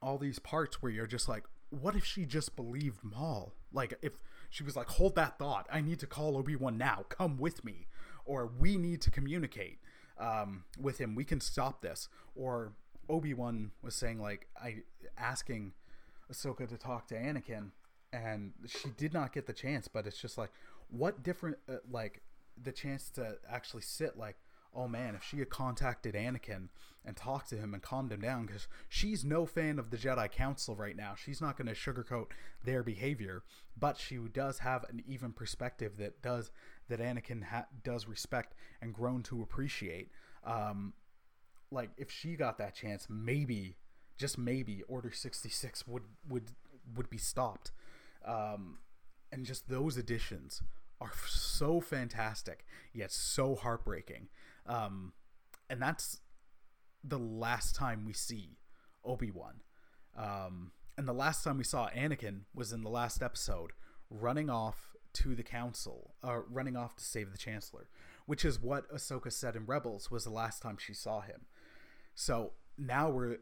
all 0.00 0.18
these 0.18 0.38
parts 0.38 0.82
where 0.82 0.92
you're 0.92 1.06
just 1.06 1.28
like 1.28 1.44
what 1.70 1.94
if 1.96 2.04
she 2.04 2.24
just 2.24 2.56
believed 2.56 3.04
Maul? 3.04 3.52
Like 3.72 3.94
if 4.02 4.12
she 4.50 4.62
was 4.62 4.76
like, 4.76 4.88
"Hold 4.88 5.14
that 5.16 5.38
thought. 5.38 5.66
I 5.70 5.80
need 5.80 5.98
to 6.00 6.06
call 6.06 6.36
Obi-Wan 6.36 6.78
now. 6.78 7.04
Come 7.08 7.38
with 7.38 7.64
me." 7.64 7.86
Or 8.24 8.46
we 8.46 8.76
need 8.76 9.00
to 9.02 9.10
communicate 9.10 9.78
um, 10.18 10.64
with 10.78 10.98
him. 10.98 11.14
We 11.14 11.24
can 11.24 11.40
stop 11.40 11.82
this. 11.82 12.08
Or 12.34 12.72
Obi 13.08 13.34
Wan 13.34 13.72
was 13.82 13.94
saying 13.94 14.20
like 14.20 14.46
I 14.60 14.82
asking 15.16 15.72
Ahsoka 16.32 16.68
to 16.68 16.76
talk 16.76 17.08
to 17.08 17.14
Anakin, 17.14 17.70
and 18.12 18.52
she 18.66 18.90
did 18.96 19.12
not 19.12 19.32
get 19.32 19.46
the 19.46 19.52
chance. 19.52 19.88
But 19.88 20.06
it's 20.06 20.20
just 20.20 20.38
like 20.38 20.50
what 20.90 21.22
different 21.22 21.58
uh, 21.68 21.76
like 21.90 22.22
the 22.60 22.72
chance 22.72 23.10
to 23.10 23.36
actually 23.50 23.82
sit 23.82 24.16
like 24.16 24.36
oh 24.78 24.86
man, 24.86 25.16
if 25.16 25.24
she 25.24 25.40
had 25.40 25.50
contacted 25.50 26.14
Anakin 26.14 26.68
and 27.04 27.16
talked 27.16 27.48
to 27.50 27.56
him 27.56 27.74
and 27.74 27.82
calmed 27.82 28.12
him 28.12 28.20
down, 28.20 28.46
because 28.46 28.68
she's 28.88 29.24
no 29.24 29.44
fan 29.44 29.78
of 29.78 29.90
the 29.90 29.96
Jedi 29.96 30.30
Council 30.30 30.76
right 30.76 30.96
now. 30.96 31.14
She's 31.16 31.40
not 31.40 31.56
going 31.56 31.66
to 31.66 31.74
sugarcoat 31.74 32.26
their 32.64 32.84
behavior, 32.84 33.42
but 33.76 33.96
she 33.96 34.16
does 34.32 34.60
have 34.60 34.84
an 34.88 35.02
even 35.06 35.32
perspective 35.32 35.96
that 35.96 36.22
does 36.22 36.50
that 36.88 37.00
Anakin 37.00 37.42
ha- 37.44 37.66
does 37.82 38.06
respect 38.06 38.54
and 38.80 38.94
grown 38.94 39.22
to 39.24 39.42
appreciate. 39.42 40.10
Um, 40.44 40.92
like 41.70 41.90
if 41.96 42.10
she 42.10 42.36
got 42.36 42.58
that 42.58 42.74
chance, 42.74 43.08
maybe, 43.10 43.76
just 44.16 44.38
maybe, 44.38 44.82
Order 44.86 45.10
sixty 45.10 45.48
six 45.48 45.86
would 45.88 46.04
would 46.28 46.52
would 46.94 47.10
be 47.10 47.18
stopped. 47.18 47.72
Um, 48.24 48.78
and 49.32 49.44
just 49.44 49.68
those 49.68 49.96
additions 49.96 50.62
are 51.00 51.12
so 51.26 51.80
fantastic 51.80 52.64
yet 52.92 53.12
so 53.12 53.54
heartbreaking. 53.54 54.28
Um, 54.68 55.12
and 55.70 55.80
that's 55.82 56.20
the 57.02 57.18
last 57.18 57.74
time 57.74 58.04
we 58.04 58.12
see 58.12 58.58
Obi 59.04 59.30
Wan. 59.30 59.62
Um, 60.16 60.72
and 60.96 61.06
the 61.06 61.12
last 61.12 61.44
time 61.44 61.58
we 61.58 61.64
saw 61.64 61.88
Anakin 61.90 62.42
was 62.54 62.72
in 62.72 62.82
the 62.82 62.90
last 62.90 63.22
episode, 63.22 63.72
running 64.10 64.50
off 64.50 64.96
to 65.14 65.34
the 65.34 65.42
council, 65.42 66.14
uh, 66.22 66.40
running 66.50 66.76
off 66.76 66.96
to 66.96 67.04
save 67.04 67.32
the 67.32 67.38
Chancellor, 67.38 67.88
which 68.26 68.44
is 68.44 68.60
what 68.60 68.92
Ahsoka 68.92 69.32
said 69.32 69.56
in 69.56 69.66
Rebels 69.66 70.10
was 70.10 70.24
the 70.24 70.30
last 70.30 70.60
time 70.60 70.76
she 70.78 70.94
saw 70.94 71.20
him. 71.20 71.46
So 72.14 72.52
now 72.76 73.10
we're 73.10 73.38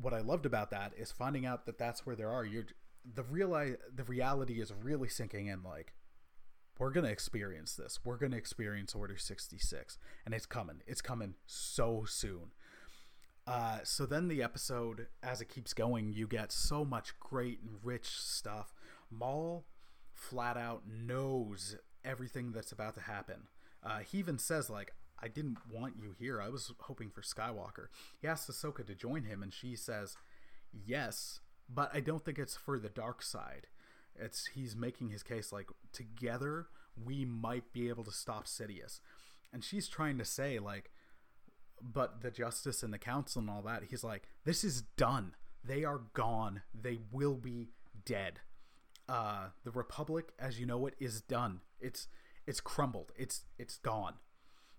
what 0.00 0.14
I 0.14 0.20
loved 0.20 0.46
about 0.46 0.70
that 0.70 0.92
is 0.96 1.10
finding 1.10 1.44
out 1.44 1.66
that 1.66 1.78
that's 1.78 2.06
where 2.06 2.14
there 2.14 2.30
are. 2.30 2.44
You're 2.44 2.66
the 3.14 3.24
real 3.24 3.50
the 3.94 4.04
reality 4.04 4.60
is 4.60 4.72
really 4.72 5.08
sinking 5.08 5.46
in. 5.46 5.62
Like 5.62 5.94
we're 6.78 6.90
gonna 6.90 7.08
experience 7.08 7.74
this. 7.74 8.00
We're 8.04 8.16
gonna 8.16 8.36
experience 8.36 8.94
Order 8.94 9.16
sixty 9.16 9.58
six, 9.58 9.98
and 10.24 10.34
it's 10.34 10.46
coming. 10.46 10.82
It's 10.86 11.00
coming 11.00 11.34
so 11.46 12.04
soon. 12.06 12.52
Uh, 13.46 13.78
so 13.82 14.04
then 14.04 14.28
the 14.28 14.42
episode, 14.42 15.06
as 15.22 15.40
it 15.40 15.48
keeps 15.48 15.72
going, 15.72 16.12
you 16.12 16.26
get 16.26 16.52
so 16.52 16.84
much 16.84 17.18
great 17.18 17.60
and 17.62 17.78
rich 17.82 18.06
stuff. 18.06 18.74
Maul 19.10 19.64
flat 20.12 20.56
out 20.56 20.82
knows 20.86 21.76
everything 22.04 22.52
that's 22.52 22.72
about 22.72 22.94
to 22.94 23.00
happen. 23.00 23.48
Uh, 23.82 24.00
he 24.00 24.18
even 24.18 24.38
says 24.38 24.68
like, 24.68 24.92
"I 25.18 25.28
didn't 25.28 25.58
want 25.70 25.94
you 25.96 26.14
here. 26.18 26.40
I 26.40 26.48
was 26.48 26.72
hoping 26.80 27.10
for 27.10 27.22
Skywalker." 27.22 27.86
He 28.20 28.28
asks 28.28 28.50
Ahsoka 28.50 28.86
to 28.86 28.94
join 28.94 29.24
him, 29.24 29.42
and 29.42 29.52
she 29.52 29.76
says, 29.76 30.16
"Yes, 30.72 31.40
but 31.68 31.90
I 31.94 32.00
don't 32.00 32.24
think 32.24 32.38
it's 32.38 32.56
for 32.56 32.78
the 32.78 32.88
dark 32.88 33.22
side." 33.22 33.66
It's 34.20 34.46
he's 34.54 34.76
making 34.76 35.10
his 35.10 35.22
case 35.22 35.52
like 35.52 35.68
together 35.92 36.66
we 37.02 37.24
might 37.24 37.72
be 37.72 37.88
able 37.88 38.04
to 38.04 38.10
stop 38.10 38.46
Sidious, 38.46 39.00
and 39.52 39.62
she's 39.62 39.88
trying 39.88 40.18
to 40.18 40.24
say 40.24 40.58
like, 40.58 40.90
but 41.80 42.22
the 42.22 42.30
justice 42.30 42.82
and 42.82 42.92
the 42.92 42.98
council 42.98 43.40
and 43.40 43.50
all 43.50 43.62
that. 43.62 43.84
He's 43.90 44.04
like, 44.04 44.28
this 44.44 44.64
is 44.64 44.82
done. 44.96 45.34
They 45.64 45.84
are 45.84 46.02
gone. 46.14 46.62
They 46.74 46.98
will 47.12 47.36
be 47.36 47.68
dead 48.04 48.40
uh, 49.08 49.48
the 49.64 49.70
republic 49.70 50.32
as 50.38 50.60
you 50.60 50.66
know 50.66 50.86
it 50.86 50.94
is 51.00 51.20
done. 51.20 51.60
It's 51.80 52.08
it's 52.46 52.60
crumbled. 52.60 53.12
It's 53.16 53.44
it's 53.58 53.78
gone. 53.78 54.14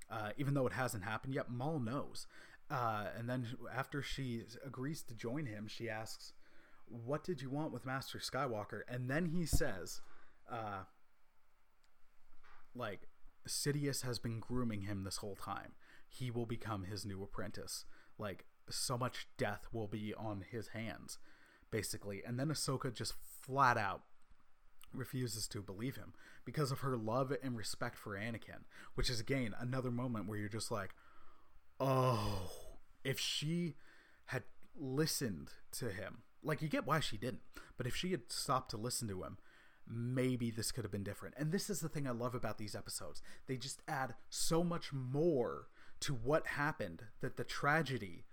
Uh, 0.09 0.31
even 0.37 0.53
though 0.53 0.67
it 0.67 0.73
hasn't 0.73 1.03
happened 1.03 1.33
yet, 1.33 1.49
Maul 1.49 1.79
knows. 1.79 2.27
Uh, 2.69 3.05
and 3.17 3.29
then 3.29 3.47
after 3.73 4.01
she 4.01 4.43
agrees 4.65 5.01
to 5.03 5.13
join 5.13 5.45
him, 5.45 5.67
she 5.67 5.89
asks, 5.89 6.33
"What 6.89 7.23
did 7.23 7.41
you 7.41 7.49
want 7.49 7.71
with 7.71 7.85
Master 7.85 8.19
Skywalker?" 8.19 8.81
And 8.87 9.09
then 9.09 9.27
he 9.27 9.45
says, 9.45 10.01
uh, 10.49 10.83
"Like 12.75 13.07
Sidious 13.47 14.01
has 14.01 14.19
been 14.19 14.39
grooming 14.39 14.81
him 14.81 15.03
this 15.03 15.17
whole 15.17 15.35
time. 15.35 15.73
He 16.07 16.31
will 16.31 16.45
become 16.45 16.83
his 16.83 17.05
new 17.05 17.23
apprentice. 17.23 17.85
Like 18.17 18.45
so 18.69 18.97
much 18.97 19.27
death 19.37 19.67
will 19.71 19.87
be 19.87 20.13
on 20.13 20.43
his 20.49 20.69
hands." 20.69 21.17
Basically, 21.71 22.23
and 22.25 22.39
then 22.39 22.47
Ahsoka 22.47 22.91
just 22.91 23.13
flat 23.43 23.77
out 23.77 24.01
refuses 24.93 25.47
to 25.47 25.61
believe 25.61 25.95
him 25.95 26.13
because 26.45 26.71
of 26.71 26.79
her 26.79 26.97
love 26.97 27.31
and 27.43 27.55
respect 27.55 27.97
for 27.97 28.17
Anakin, 28.17 28.63
which 28.95 29.09
is 29.09 29.19
again 29.19 29.53
another 29.59 29.91
moment 29.91 30.27
where 30.27 30.37
you're 30.37 30.49
just 30.49 30.71
like, 30.71 30.95
oh, 31.79 32.51
if 33.03 33.19
she 33.19 33.75
had 34.25 34.43
listened 34.75 35.51
to 35.71 35.89
him, 35.89 36.23
like 36.43 36.61
you 36.61 36.67
get 36.67 36.87
why 36.87 36.99
she 36.99 37.17
didn't, 37.17 37.41
but 37.77 37.87
if 37.87 37.95
she 37.95 38.11
had 38.11 38.31
stopped 38.31 38.71
to 38.71 38.77
listen 38.77 39.07
to 39.07 39.23
him, 39.23 39.37
maybe 39.87 40.51
this 40.51 40.71
could 40.71 40.83
have 40.83 40.91
been 40.91 41.03
different. 41.03 41.35
And 41.37 41.51
this 41.51 41.69
is 41.69 41.79
the 41.79 41.89
thing 41.89 42.07
I 42.07 42.11
love 42.11 42.35
about 42.35 42.57
these 42.57 42.75
episodes. 42.75 43.21
They 43.47 43.57
just 43.57 43.81
add 43.87 44.15
so 44.29 44.63
much 44.63 44.93
more 44.93 45.67
to 46.01 46.13
what 46.13 46.47
happened 46.47 47.03
that 47.21 47.37
the 47.37 47.43
tragedy 47.43 48.25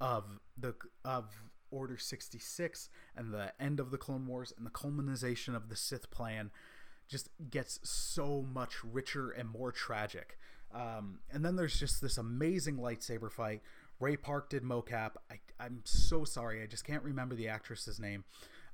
of 0.00 0.40
the 0.58 0.74
of 1.04 1.30
Order 1.70 1.96
66 1.96 2.88
and 3.16 3.32
the 3.32 3.52
end 3.60 3.80
of 3.80 3.90
the 3.90 3.98
Clone 3.98 4.26
Wars 4.26 4.52
and 4.56 4.66
the 4.66 4.70
culmination 4.70 5.54
of 5.54 5.68
the 5.68 5.76
Sith 5.76 6.10
plan 6.10 6.50
just 7.08 7.28
gets 7.50 7.80
so 7.82 8.42
much 8.52 8.82
richer 8.84 9.30
and 9.30 9.48
more 9.48 9.72
tragic. 9.72 10.38
Um, 10.72 11.20
and 11.32 11.44
then 11.44 11.56
there's 11.56 11.78
just 11.78 12.00
this 12.00 12.18
amazing 12.18 12.76
lightsaber 12.76 13.30
fight. 13.30 13.62
Ray 14.00 14.16
Park 14.16 14.50
did 14.50 14.62
mocap. 14.62 15.12
I, 15.30 15.38
I'm 15.58 15.82
so 15.84 16.24
sorry, 16.24 16.62
I 16.62 16.66
just 16.66 16.84
can't 16.84 17.02
remember 17.02 17.34
the 17.34 17.48
actress's 17.48 18.00
name. 18.00 18.24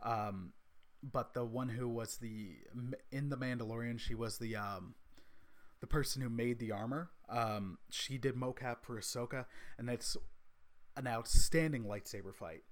Um, 0.02 0.52
but 1.02 1.35
the 1.35 1.44
one 1.44 1.68
who 1.68 1.88
was 1.88 2.18
the 2.18 2.56
in 3.11 3.30
the 3.30 3.37
Mandalorian, 3.37 3.98
she 3.98 4.14
was 4.14 4.38
the 4.38 4.56
um, 4.56 4.94
the 5.80 5.87
person 5.87 6.22
who 6.22 6.28
made 6.28 6.59
the 6.59 6.72
armor. 6.72 7.11
Um, 7.28 7.78
she 7.90 8.18
did 8.18 8.35
mocap 8.35 8.83
for 8.83 8.98
Ahsoka, 8.98 9.46
and 9.78 9.88
it's 9.88 10.16
an 10.96 11.06
outstanding 11.06 11.85
lightsaber 11.85 12.35
fight. 12.35 12.64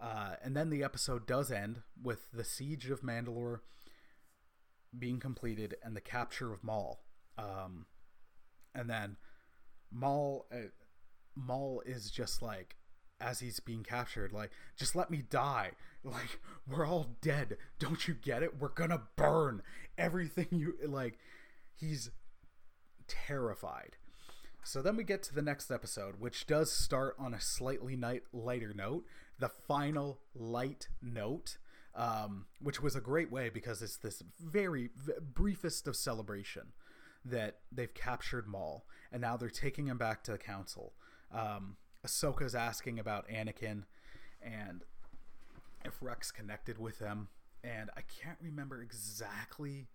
Uh, 0.00 0.36
and 0.42 0.56
then 0.56 0.70
the 0.70 0.84
episode 0.84 1.26
does 1.26 1.50
end 1.50 1.82
with 2.00 2.28
the 2.32 2.44
siege 2.44 2.88
of 2.88 3.02
Mandalore 3.02 3.60
being 4.96 5.18
completed 5.18 5.76
and 5.82 5.96
the 5.96 6.00
capture 6.00 6.52
of 6.52 6.62
Maul. 6.62 7.02
Um, 7.36 7.86
and 8.74 8.88
then 8.88 9.16
Maul, 9.90 10.46
uh, 10.52 10.68
Maul 11.46 11.82
is 11.86 12.10
just 12.10 12.42
like, 12.42 12.76
as 13.20 13.40
he's 13.40 13.60
being 13.60 13.82
captured, 13.82 14.32
like, 14.32 14.50
just 14.76 14.94
let 14.94 15.10
me 15.10 15.22
die. 15.28 15.72
Like, 16.04 16.38
we're 16.66 16.86
all 16.86 17.16
dead. 17.20 17.56
Don't 17.80 18.06
you 18.06 18.14
get 18.14 18.44
it? 18.44 18.60
We're 18.60 18.68
gonna 18.68 19.02
burn 19.16 19.62
everything 19.98 20.46
you 20.52 20.74
like. 20.86 21.18
He's 21.74 22.10
terrified. 23.08 23.96
So 24.62 24.82
then 24.82 24.96
we 24.96 25.04
get 25.04 25.22
to 25.24 25.34
the 25.34 25.42
next 25.42 25.70
episode, 25.70 26.20
which 26.20 26.46
does 26.46 26.70
start 26.70 27.16
on 27.18 27.34
a 27.34 27.40
slightly 27.40 27.96
night, 27.96 28.22
lighter 28.32 28.72
note, 28.74 29.04
the 29.38 29.48
final 29.48 30.20
light 30.34 30.88
note, 31.02 31.58
um, 31.94 32.46
which 32.60 32.82
was 32.82 32.94
a 32.94 33.00
great 33.00 33.32
way 33.32 33.48
because 33.48 33.82
it's 33.82 33.96
this 33.96 34.22
very 34.38 34.90
v- 34.96 35.12
briefest 35.20 35.88
of 35.88 35.96
celebration 35.96 36.72
that 37.24 37.60
they've 37.72 37.94
captured 37.94 38.46
Maul, 38.46 38.86
and 39.10 39.20
now 39.22 39.36
they're 39.36 39.48
taking 39.48 39.86
him 39.86 39.98
back 39.98 40.22
to 40.24 40.32
the 40.32 40.38
council. 40.38 40.92
Um, 41.32 41.76
Ahsoka's 42.06 42.54
asking 42.54 42.98
about 42.98 43.28
Anakin, 43.28 43.84
and 44.42 44.82
if 45.84 45.94
Rex 46.00 46.30
connected 46.30 46.78
with 46.78 46.98
him, 46.98 47.28
and 47.64 47.90
I 47.96 48.02
can't 48.02 48.38
remember 48.40 48.82
exactly 48.82 49.88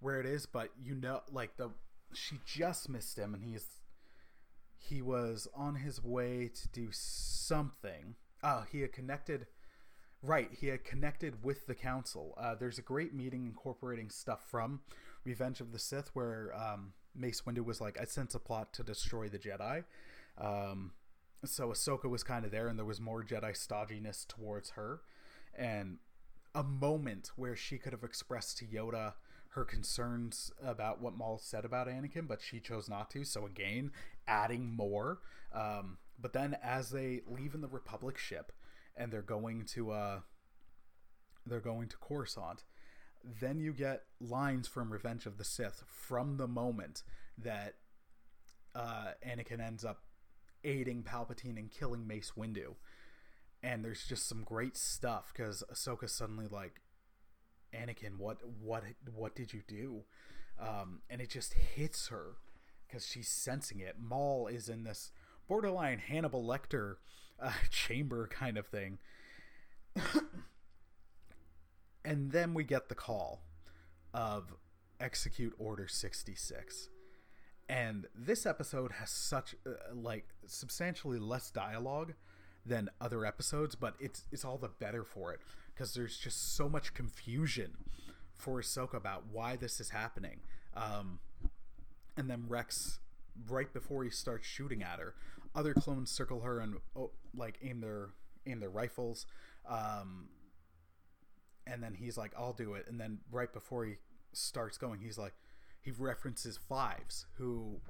where 0.00 0.20
it 0.20 0.26
is, 0.26 0.46
but 0.46 0.70
you 0.80 0.94
know, 0.94 1.22
like 1.32 1.56
the 1.56 1.70
she 2.12 2.38
just 2.44 2.88
missed 2.88 3.18
him, 3.18 3.34
and 3.34 3.42
he's 3.42 3.66
he 4.76 5.02
was 5.02 5.48
on 5.54 5.76
his 5.76 6.02
way 6.02 6.50
to 6.54 6.68
do 6.68 6.88
something. 6.92 8.14
Oh, 8.42 8.64
he 8.70 8.80
had 8.80 8.92
connected. 8.92 9.46
Right, 10.20 10.50
he 10.52 10.66
had 10.68 10.84
connected 10.84 11.44
with 11.44 11.66
the 11.66 11.76
council. 11.76 12.34
Uh, 12.36 12.56
there's 12.56 12.78
a 12.78 12.82
great 12.82 13.14
meeting 13.14 13.46
incorporating 13.46 14.10
stuff 14.10 14.40
from 14.50 14.80
Revenge 15.24 15.60
of 15.60 15.70
the 15.70 15.78
Sith 15.78 16.10
where 16.12 16.52
um, 16.56 16.92
Mace 17.14 17.42
Windu 17.42 17.64
was 17.64 17.80
like, 17.80 18.00
"I 18.00 18.04
sense 18.04 18.34
a 18.34 18.40
plot 18.40 18.72
to 18.74 18.82
destroy 18.82 19.28
the 19.28 19.38
Jedi." 19.38 19.84
Um, 20.40 20.92
so 21.44 21.68
Ahsoka 21.68 22.08
was 22.08 22.22
kind 22.22 22.44
of 22.44 22.50
there, 22.50 22.68
and 22.68 22.78
there 22.78 22.86
was 22.86 23.00
more 23.00 23.22
Jedi 23.22 23.52
stodginess 23.52 24.26
towards 24.26 24.70
her, 24.70 25.00
and 25.56 25.98
a 26.54 26.62
moment 26.62 27.32
where 27.36 27.56
she 27.56 27.78
could 27.78 27.92
have 27.92 28.04
expressed 28.04 28.58
to 28.58 28.64
Yoda 28.64 29.14
her 29.50 29.64
concerns 29.64 30.52
about 30.62 31.00
what 31.00 31.16
Maul 31.16 31.38
said 31.38 31.64
about 31.64 31.88
Anakin, 31.88 32.28
but 32.28 32.42
she 32.42 32.60
chose 32.60 32.88
not 32.88 33.10
to. 33.10 33.24
So 33.24 33.46
again, 33.46 33.92
adding 34.26 34.74
more. 34.74 35.18
Um, 35.52 35.98
but 36.20 36.32
then 36.32 36.56
as 36.62 36.90
they 36.90 37.22
leave 37.26 37.54
in 37.54 37.60
the 37.60 37.68
Republic 37.68 38.18
ship 38.18 38.52
and 38.96 39.12
they're 39.12 39.22
going 39.22 39.64
to 39.66 39.90
uh, 39.92 40.20
they're 41.46 41.60
going 41.60 41.88
to 41.88 41.96
Coruscant, 41.96 42.64
then 43.24 43.58
you 43.58 43.72
get 43.72 44.04
lines 44.20 44.68
from 44.68 44.92
Revenge 44.92 45.26
of 45.26 45.38
the 45.38 45.44
Sith 45.44 45.84
from 45.86 46.36
the 46.36 46.48
moment 46.48 47.02
that 47.38 47.76
uh, 48.74 49.12
Anakin 49.26 49.60
ends 49.60 49.84
up 49.84 50.02
aiding 50.64 51.02
Palpatine 51.02 51.58
and 51.58 51.70
killing 51.70 52.06
Mace 52.06 52.32
Windu. 52.36 52.74
And 53.62 53.84
there's 53.84 54.04
just 54.06 54.28
some 54.28 54.44
great 54.44 54.76
stuff 54.76 55.32
because 55.34 55.64
Ahsoka's 55.72 56.14
suddenly 56.14 56.46
like, 56.46 56.80
Anakin, 57.74 58.16
what 58.18 58.38
what 58.62 58.84
what 59.14 59.34
did 59.34 59.52
you 59.52 59.62
do? 59.66 60.04
Um, 60.60 61.00
and 61.10 61.20
it 61.20 61.30
just 61.30 61.54
hits 61.54 62.08
her 62.08 62.36
because 62.86 63.06
she's 63.06 63.28
sensing 63.28 63.80
it. 63.80 63.96
Maul 64.00 64.46
is 64.46 64.68
in 64.68 64.84
this 64.84 65.12
borderline 65.48 65.98
Hannibal 65.98 66.44
Lecter 66.44 66.96
uh, 67.40 67.52
chamber 67.70 68.28
kind 68.28 68.56
of 68.56 68.66
thing. 68.66 68.98
and 72.04 72.32
then 72.32 72.54
we 72.54 72.64
get 72.64 72.88
the 72.88 72.94
call 72.94 73.42
of 74.14 74.54
execute 75.00 75.54
order 75.58 75.86
66 75.86 76.88
and 77.68 78.06
this 78.14 78.46
episode 78.46 78.92
has 78.92 79.10
such 79.10 79.54
uh, 79.66 79.70
like 79.94 80.28
substantially 80.46 81.18
less 81.18 81.50
dialogue 81.50 82.14
than 82.64 82.88
other 83.00 83.24
episodes 83.24 83.74
but 83.74 83.94
it's 84.00 84.24
it's 84.32 84.44
all 84.44 84.58
the 84.58 84.68
better 84.68 85.04
for 85.04 85.32
it 85.32 85.40
because 85.78 85.94
there's 85.94 86.18
just 86.18 86.56
so 86.56 86.68
much 86.68 86.92
confusion 86.92 87.76
for 88.38 88.60
Ahsoka 88.60 88.94
about 88.94 89.24
why 89.30 89.56
this 89.56 89.80
is 89.80 89.90
happening. 89.90 90.40
Um, 90.76 91.18
and 92.16 92.30
then 92.30 92.44
Rex 92.48 93.00
right 93.48 93.72
before 93.72 94.02
he 94.02 94.10
starts 94.10 94.46
shooting 94.46 94.82
at 94.82 94.98
her 94.98 95.14
other 95.54 95.72
clones 95.72 96.10
circle 96.10 96.40
her 96.40 96.58
and 96.58 96.78
oh, 96.96 97.10
like 97.36 97.58
aim 97.62 97.80
their 97.80 98.08
aim 98.46 98.60
their 98.60 98.70
rifles. 98.70 99.26
Um, 99.68 100.28
and 101.66 101.82
then 101.82 101.94
he's 101.94 102.16
like 102.16 102.32
I'll 102.36 102.52
do 102.52 102.74
it. 102.74 102.86
And 102.88 103.00
then 103.00 103.18
right 103.30 103.52
before 103.52 103.84
he 103.84 103.96
starts 104.32 104.78
going 104.78 105.00
he's 105.00 105.18
like 105.18 105.34
he 105.80 105.90
references 105.90 106.58
Fives 106.68 107.26
who 107.36 107.80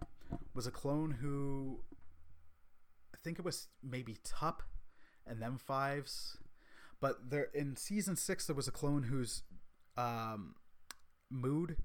was 0.55 0.67
a 0.67 0.71
clone 0.71 1.11
who 1.21 1.81
I 3.15 3.19
think 3.23 3.39
it 3.39 3.45
was 3.45 3.69
maybe 3.83 4.17
Tup 4.25 4.63
and 5.27 5.41
them 5.43 5.59
Fives. 5.59 6.39
But 7.01 7.31
there 7.31 7.49
in 7.55 7.77
season 7.77 8.17
6 8.17 8.47
there 8.47 8.57
was 8.57 8.69
a 8.69 8.73
clone 8.73 9.05
whose 9.05 9.43
um, 9.97 10.55
mood 11.31 11.77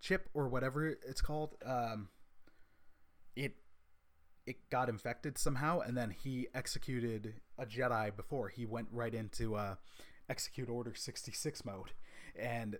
chip 0.00 0.28
or 0.34 0.48
whatever 0.48 0.86
it's 0.86 1.20
called 1.20 1.54
um, 1.64 2.08
it 3.36 3.56
it 4.46 4.68
got 4.68 4.88
infected 4.90 5.38
somehow 5.38 5.80
and 5.80 5.96
then 5.96 6.10
he 6.10 6.48
executed 6.54 7.34
a 7.58 7.64
jedi 7.64 8.14
before. 8.14 8.48
He 8.48 8.66
went 8.66 8.88
right 8.92 9.14
into 9.14 9.56
uh, 9.56 9.76
execute 10.28 10.68
order 10.68 10.94
66 10.94 11.64
mode. 11.64 11.92
And 12.36 12.78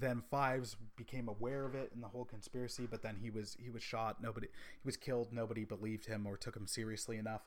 then 0.00 0.22
fives 0.30 0.76
became 0.96 1.28
aware 1.28 1.64
of 1.64 1.74
it 1.74 1.90
and 1.94 2.02
the 2.02 2.08
whole 2.08 2.24
conspiracy 2.24 2.86
but 2.90 3.02
then 3.02 3.16
he 3.20 3.30
was 3.30 3.56
he 3.60 3.70
was 3.70 3.82
shot. 3.82 4.22
Nobody 4.22 4.48
he 4.48 4.86
was 4.86 4.96
killed. 4.96 5.32
Nobody 5.32 5.64
believed 5.64 6.06
him 6.06 6.26
or 6.26 6.36
took 6.36 6.56
him 6.56 6.66
seriously 6.66 7.16
enough. 7.16 7.42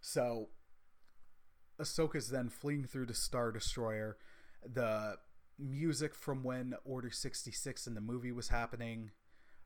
So 0.00 0.48
ahsoka's 1.80 2.30
then 2.30 2.48
fleeing 2.48 2.84
through 2.84 3.06
the 3.06 3.14
star 3.14 3.52
destroyer. 3.52 4.16
The 4.64 5.18
music 5.58 6.14
from 6.14 6.42
when 6.42 6.74
Order 6.84 7.10
66 7.10 7.86
in 7.86 7.94
the 7.94 8.00
movie 8.00 8.32
was 8.32 8.48
happening 8.48 9.10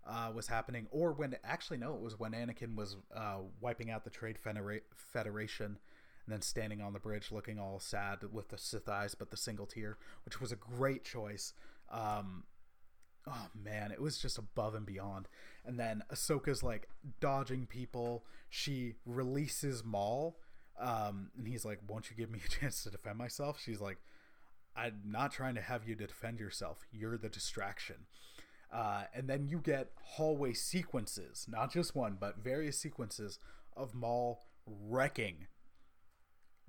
uh, 0.06 0.30
was 0.34 0.48
happening, 0.48 0.86
or 0.90 1.12
when 1.12 1.36
actually 1.44 1.78
no, 1.78 1.94
it 1.94 2.00
was 2.00 2.18
when 2.18 2.32
Anakin 2.32 2.76
was 2.76 2.96
uh, 3.14 3.38
wiping 3.60 3.90
out 3.90 4.04
the 4.04 4.10
Trade 4.10 4.38
Federa- 4.44 4.82
Federation 4.94 5.78
and 6.26 6.32
then 6.32 6.42
standing 6.42 6.80
on 6.80 6.92
the 6.92 6.98
bridge 6.98 7.30
looking 7.30 7.58
all 7.58 7.78
sad 7.78 8.18
with 8.32 8.48
the 8.48 8.58
Sith 8.58 8.88
eyes, 8.88 9.14
but 9.14 9.30
the 9.30 9.36
single 9.36 9.66
tear, 9.66 9.98
which 10.24 10.40
was 10.40 10.52
a 10.52 10.56
great 10.56 11.04
choice. 11.04 11.52
Um, 11.90 12.44
oh 13.26 13.46
man, 13.54 13.90
it 13.92 14.00
was 14.00 14.18
just 14.18 14.38
above 14.38 14.74
and 14.74 14.86
beyond. 14.86 15.28
And 15.64 15.78
then 15.78 16.02
Ahsoka's 16.12 16.62
like 16.62 16.88
dodging 17.20 17.66
people. 17.66 18.24
She 18.50 18.94
releases 19.06 19.84
Maul, 19.84 20.38
um, 20.78 21.30
and 21.36 21.46
he's 21.46 21.64
like, 21.64 21.80
"Won't 21.88 22.10
you 22.10 22.16
give 22.16 22.30
me 22.30 22.40
a 22.44 22.48
chance 22.60 22.82
to 22.82 22.90
defend 22.90 23.18
myself?" 23.18 23.60
She's 23.60 23.80
like, 23.80 23.98
I'm 24.76 25.00
not 25.06 25.32
trying 25.32 25.54
to 25.54 25.60
have 25.60 25.88
you 25.88 25.94
defend 25.94 26.40
yourself. 26.40 26.86
You're 26.90 27.16
the 27.16 27.28
distraction. 27.28 28.06
Uh, 28.72 29.04
and 29.14 29.28
then 29.28 29.46
you 29.46 29.58
get 29.58 29.92
hallway 30.02 30.52
sequences, 30.52 31.46
not 31.48 31.72
just 31.72 31.94
one, 31.94 32.16
but 32.18 32.38
various 32.38 32.78
sequences 32.78 33.38
of 33.76 33.94
Maul 33.94 34.40
wrecking 34.66 35.46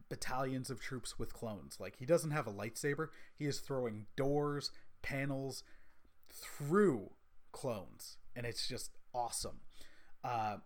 battalions 0.07 0.69
of 0.69 0.79
troops 0.79 1.17
with 1.17 1.33
clones. 1.33 1.77
Like, 1.79 1.95
he 1.97 2.05
doesn't 2.05 2.29
have 2.29 2.45
a 2.45 2.53
lightsaber, 2.53 3.07
he 3.35 3.45
is 3.45 3.59
throwing 3.59 4.05
doors, 4.15 4.69
panels 5.05 5.63
through 6.31 7.11
clones. 7.51 8.17
And 8.35 8.45
it's 8.45 8.67
just 8.67 8.91
awesome. 9.13 9.61
Uh, 10.23 10.57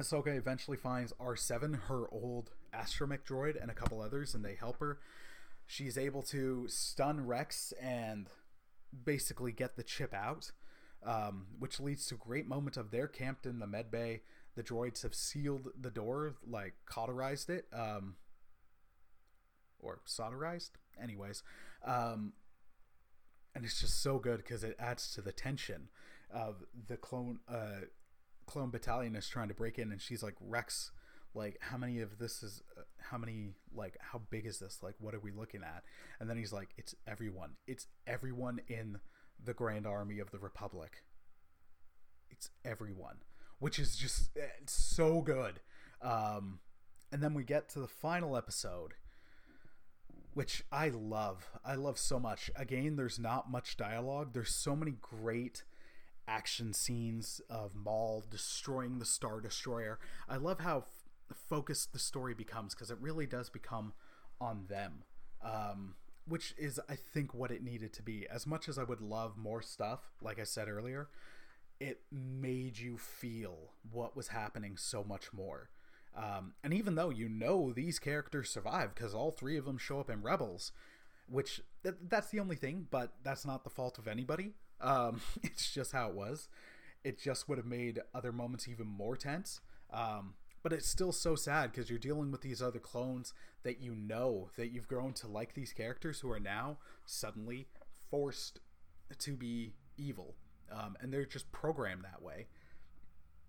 Ahsoka 0.00 0.36
eventually 0.36 0.76
finds 0.76 1.12
R7, 1.20 1.82
her 1.88 2.06
old 2.10 2.50
astromech 2.74 3.24
droid, 3.28 3.60
and 3.60 3.70
a 3.70 3.74
couple 3.74 4.00
others, 4.00 4.34
and 4.34 4.44
they 4.44 4.54
help 4.54 4.78
her 4.80 4.98
she's 5.70 5.96
able 5.96 6.20
to 6.20 6.66
stun 6.66 7.24
Rex 7.26 7.72
and 7.80 8.26
basically 9.04 9.52
get 9.52 9.76
the 9.76 9.84
chip 9.84 10.12
out, 10.12 10.50
um, 11.06 11.46
which 11.60 11.78
leads 11.78 12.06
to 12.08 12.16
great 12.16 12.48
moment 12.48 12.76
of 12.76 12.90
they're 12.90 13.06
camped 13.06 13.46
in 13.46 13.60
the 13.60 13.68
med 13.68 13.88
bay. 13.88 14.22
The 14.56 14.64
droids 14.64 15.02
have 15.04 15.14
sealed 15.14 15.68
the 15.80 15.92
door, 15.92 16.34
like 16.44 16.74
cauterized 16.86 17.50
it, 17.50 17.66
um, 17.72 18.16
or 19.78 20.00
solderized. 20.08 20.70
Anyways, 21.00 21.44
um, 21.86 22.32
and 23.54 23.64
it's 23.64 23.80
just 23.80 24.02
so 24.02 24.18
good 24.18 24.38
because 24.38 24.64
it 24.64 24.76
adds 24.78 25.12
to 25.14 25.20
the 25.20 25.32
tension 25.32 25.88
of 26.32 26.62
the 26.86 26.96
clone 26.96 27.40
uh, 27.48 27.86
clone 28.46 28.70
battalion 28.70 29.16
is 29.16 29.28
trying 29.28 29.48
to 29.48 29.54
break 29.54 29.78
in, 29.78 29.92
and 29.92 30.00
she's 30.00 30.22
like 30.22 30.36
Rex. 30.40 30.90
Like 31.32 31.58
how 31.60 31.76
many 31.76 32.00
of 32.00 32.18
this 32.18 32.42
is 32.42 32.60
uh, 32.76 32.82
how 32.98 33.16
many 33.16 33.54
like 33.72 33.96
how 34.00 34.20
big 34.30 34.46
is 34.46 34.58
this? 34.58 34.80
Like 34.82 34.96
what 34.98 35.14
are 35.14 35.20
we 35.20 35.30
looking 35.30 35.62
at? 35.62 35.84
And 36.18 36.28
then 36.28 36.36
he's 36.36 36.52
like 36.52 36.70
it's 36.76 36.94
everyone. 37.06 37.52
It's 37.68 37.86
everyone 38.06 38.60
in 38.66 38.98
the 39.42 39.54
grand 39.54 39.86
army 39.86 40.18
of 40.18 40.32
the 40.32 40.38
republic. 40.38 41.04
It's 42.30 42.50
everyone 42.64 43.18
which 43.60 43.78
is 43.78 43.94
just 43.96 44.30
it's 44.34 44.72
so 44.72 45.20
good. 45.20 45.60
Um 46.02 46.58
and 47.12 47.22
then 47.22 47.34
we 47.34 47.44
get 47.44 47.68
to 47.70 47.78
the 47.80 47.86
final 47.86 48.36
episode 48.36 48.94
which 50.34 50.64
I 50.70 50.88
love. 50.88 51.50
I 51.64 51.74
love 51.74 51.98
so 51.98 52.18
much. 52.18 52.50
Again, 52.56 52.96
there's 52.96 53.18
not 53.18 53.50
much 53.50 53.76
dialogue. 53.76 54.30
There's 54.32 54.54
so 54.54 54.76
many 54.76 54.94
great 55.00 55.64
action 56.28 56.72
scenes 56.72 57.40
of 57.50 57.74
Maul 57.74 58.24
destroying 58.30 58.98
the 58.98 59.04
Star 59.04 59.40
Destroyer. 59.40 59.98
I 60.28 60.36
love 60.36 60.60
how 60.60 60.78
f- 60.78 61.36
focused 61.48 61.92
the 61.92 61.98
story 61.98 62.34
becomes 62.34 62.74
because 62.74 62.90
it 62.90 62.98
really 63.00 63.26
does 63.26 63.50
become 63.50 63.92
on 64.40 64.66
them. 64.68 65.02
Um, 65.42 65.94
which 66.26 66.54
is, 66.56 66.78
I 66.88 66.94
think, 66.94 67.34
what 67.34 67.50
it 67.50 67.62
needed 67.62 67.92
to 67.94 68.02
be. 68.02 68.26
As 68.30 68.46
much 68.46 68.68
as 68.68 68.78
I 68.78 68.84
would 68.84 69.00
love 69.00 69.36
more 69.36 69.62
stuff, 69.62 70.12
like 70.22 70.38
I 70.38 70.44
said 70.44 70.68
earlier, 70.68 71.08
it 71.80 72.02
made 72.12 72.78
you 72.78 72.98
feel 72.98 73.72
what 73.90 74.16
was 74.16 74.28
happening 74.28 74.76
so 74.76 75.02
much 75.02 75.32
more. 75.32 75.70
Um, 76.16 76.54
and 76.64 76.74
even 76.74 76.96
though 76.96 77.10
you 77.10 77.28
know 77.28 77.72
these 77.72 77.98
characters 77.98 78.50
survive 78.50 78.94
because 78.94 79.14
all 79.14 79.30
three 79.30 79.56
of 79.56 79.64
them 79.64 79.78
show 79.78 80.00
up 80.00 80.10
in 80.10 80.22
Rebels, 80.22 80.72
which 81.28 81.60
th- 81.82 81.96
that's 82.08 82.30
the 82.30 82.40
only 82.40 82.56
thing, 82.56 82.88
but 82.90 83.12
that's 83.22 83.46
not 83.46 83.64
the 83.64 83.70
fault 83.70 83.98
of 83.98 84.08
anybody. 84.08 84.52
Um, 84.80 85.20
it's 85.42 85.72
just 85.72 85.92
how 85.92 86.08
it 86.08 86.14
was. 86.14 86.48
It 87.04 87.20
just 87.20 87.48
would 87.48 87.58
have 87.58 87.66
made 87.66 88.00
other 88.14 88.32
moments 88.32 88.68
even 88.68 88.86
more 88.86 89.16
tense. 89.16 89.60
Um, 89.92 90.34
but 90.62 90.72
it's 90.72 90.88
still 90.88 91.12
so 91.12 91.34
sad 91.34 91.72
because 91.72 91.88
you're 91.88 91.98
dealing 91.98 92.30
with 92.30 92.42
these 92.42 92.60
other 92.60 92.78
clones 92.78 93.32
that 93.62 93.80
you 93.80 93.94
know 93.94 94.50
that 94.56 94.68
you've 94.68 94.88
grown 94.88 95.12
to 95.14 95.26
like 95.26 95.54
these 95.54 95.72
characters 95.72 96.20
who 96.20 96.30
are 96.30 96.40
now 96.40 96.78
suddenly 97.06 97.66
forced 98.10 98.60
to 99.18 99.36
be 99.36 99.72
evil. 99.96 100.34
Um, 100.70 100.96
and 101.00 101.12
they're 101.12 101.24
just 101.24 101.50
programmed 101.50 102.04
that 102.04 102.22
way. 102.22 102.46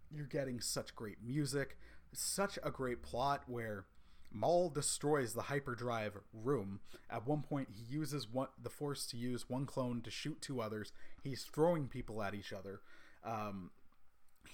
You're 0.09 0.25
getting 0.25 0.59
such 0.59 0.95
great 0.95 1.17
music 1.25 1.77
such 2.13 2.57
a 2.63 2.71
great 2.71 3.01
plot 3.01 3.43
where 3.47 3.85
Maul 4.33 4.69
destroys 4.69 5.33
the 5.33 5.43
hyperdrive 5.43 6.17
room. 6.33 6.79
At 7.09 7.27
one 7.27 7.41
point, 7.41 7.69
he 7.71 7.83
uses 7.93 8.27
one, 8.27 8.47
the 8.61 8.69
Force 8.69 9.05
to 9.07 9.17
use 9.17 9.49
one 9.49 9.65
clone 9.65 10.01
to 10.01 10.11
shoot 10.11 10.41
two 10.41 10.61
others. 10.61 10.93
He's 11.21 11.43
throwing 11.43 11.87
people 11.87 12.23
at 12.23 12.33
each 12.33 12.53
other. 12.53 12.81
Um, 13.23 13.71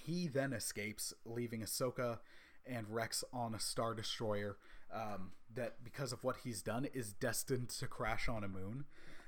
he 0.04 0.26
then 0.26 0.52
escapes, 0.52 1.14
leaving 1.24 1.60
Ahsoka 1.60 2.18
and 2.66 2.86
Rex 2.90 3.24
on 3.32 3.54
a 3.54 3.60
Star 3.60 3.94
Destroyer 3.94 4.56
um, 4.92 5.32
that, 5.54 5.76
because 5.84 6.12
of 6.12 6.24
what 6.24 6.38
he's 6.44 6.62
done, 6.62 6.86
is 6.92 7.12
destined 7.12 7.68
to 7.70 7.86
crash 7.86 8.28
on 8.28 8.42
a 8.42 8.48
moon. 8.48 8.84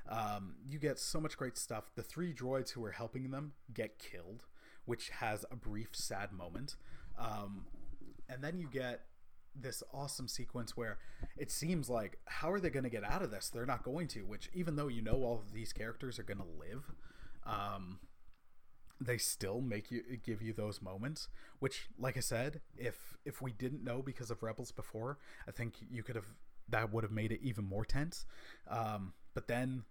Um, 0.08 0.54
you 0.66 0.78
get 0.78 0.98
so 0.98 1.20
much 1.20 1.36
great 1.36 1.56
stuff. 1.56 1.90
The 1.94 2.02
three 2.02 2.34
droids 2.34 2.70
who 2.70 2.84
are 2.84 2.90
helping 2.90 3.30
them 3.30 3.52
get 3.72 3.98
killed, 3.98 4.42
which 4.84 5.10
has 5.10 5.44
a 5.50 5.56
brief 5.56 5.90
sad 5.92 6.32
moment. 6.32 6.74
Um, 7.18 7.66
and 8.30 8.42
then 8.42 8.58
you 8.58 8.68
get 8.70 9.02
this 9.54 9.82
awesome 9.92 10.28
sequence 10.28 10.76
where 10.76 10.98
it 11.36 11.50
seems 11.50 11.90
like 11.90 12.18
how 12.26 12.52
are 12.52 12.60
they 12.60 12.70
going 12.70 12.84
to 12.84 12.90
get 12.90 13.04
out 13.04 13.22
of 13.22 13.30
this? 13.30 13.48
They're 13.48 13.66
not 13.66 13.82
going 13.82 14.06
to 14.08 14.20
which 14.20 14.48
even 14.54 14.76
though 14.76 14.88
you 14.88 15.02
know 15.02 15.22
all 15.24 15.42
of 15.44 15.52
these 15.52 15.72
characters 15.72 16.18
are 16.18 16.24
going 16.24 16.38
to 16.38 16.44
live 16.58 16.92
um, 17.46 17.98
they 19.00 19.18
still 19.18 19.60
make 19.60 19.90
you 19.90 20.02
give 20.22 20.42
you 20.42 20.52
those 20.52 20.82
moments 20.82 21.28
which 21.58 21.88
like 21.98 22.18
i 22.18 22.20
said 22.20 22.60
if 22.76 23.16
if 23.24 23.40
we 23.40 23.50
didn't 23.50 23.82
know 23.82 24.02
because 24.02 24.30
of 24.30 24.42
rebels 24.42 24.70
before 24.70 25.16
i 25.48 25.50
think 25.50 25.76
you 25.90 26.02
could 26.02 26.16
have 26.16 26.26
that 26.70 26.92
would 26.92 27.04
have 27.04 27.12
made 27.12 27.32
it 27.32 27.40
even 27.42 27.64
more 27.64 27.84
tense. 27.84 28.24
Um, 28.68 29.12
but 29.34 29.48
then 29.48 29.84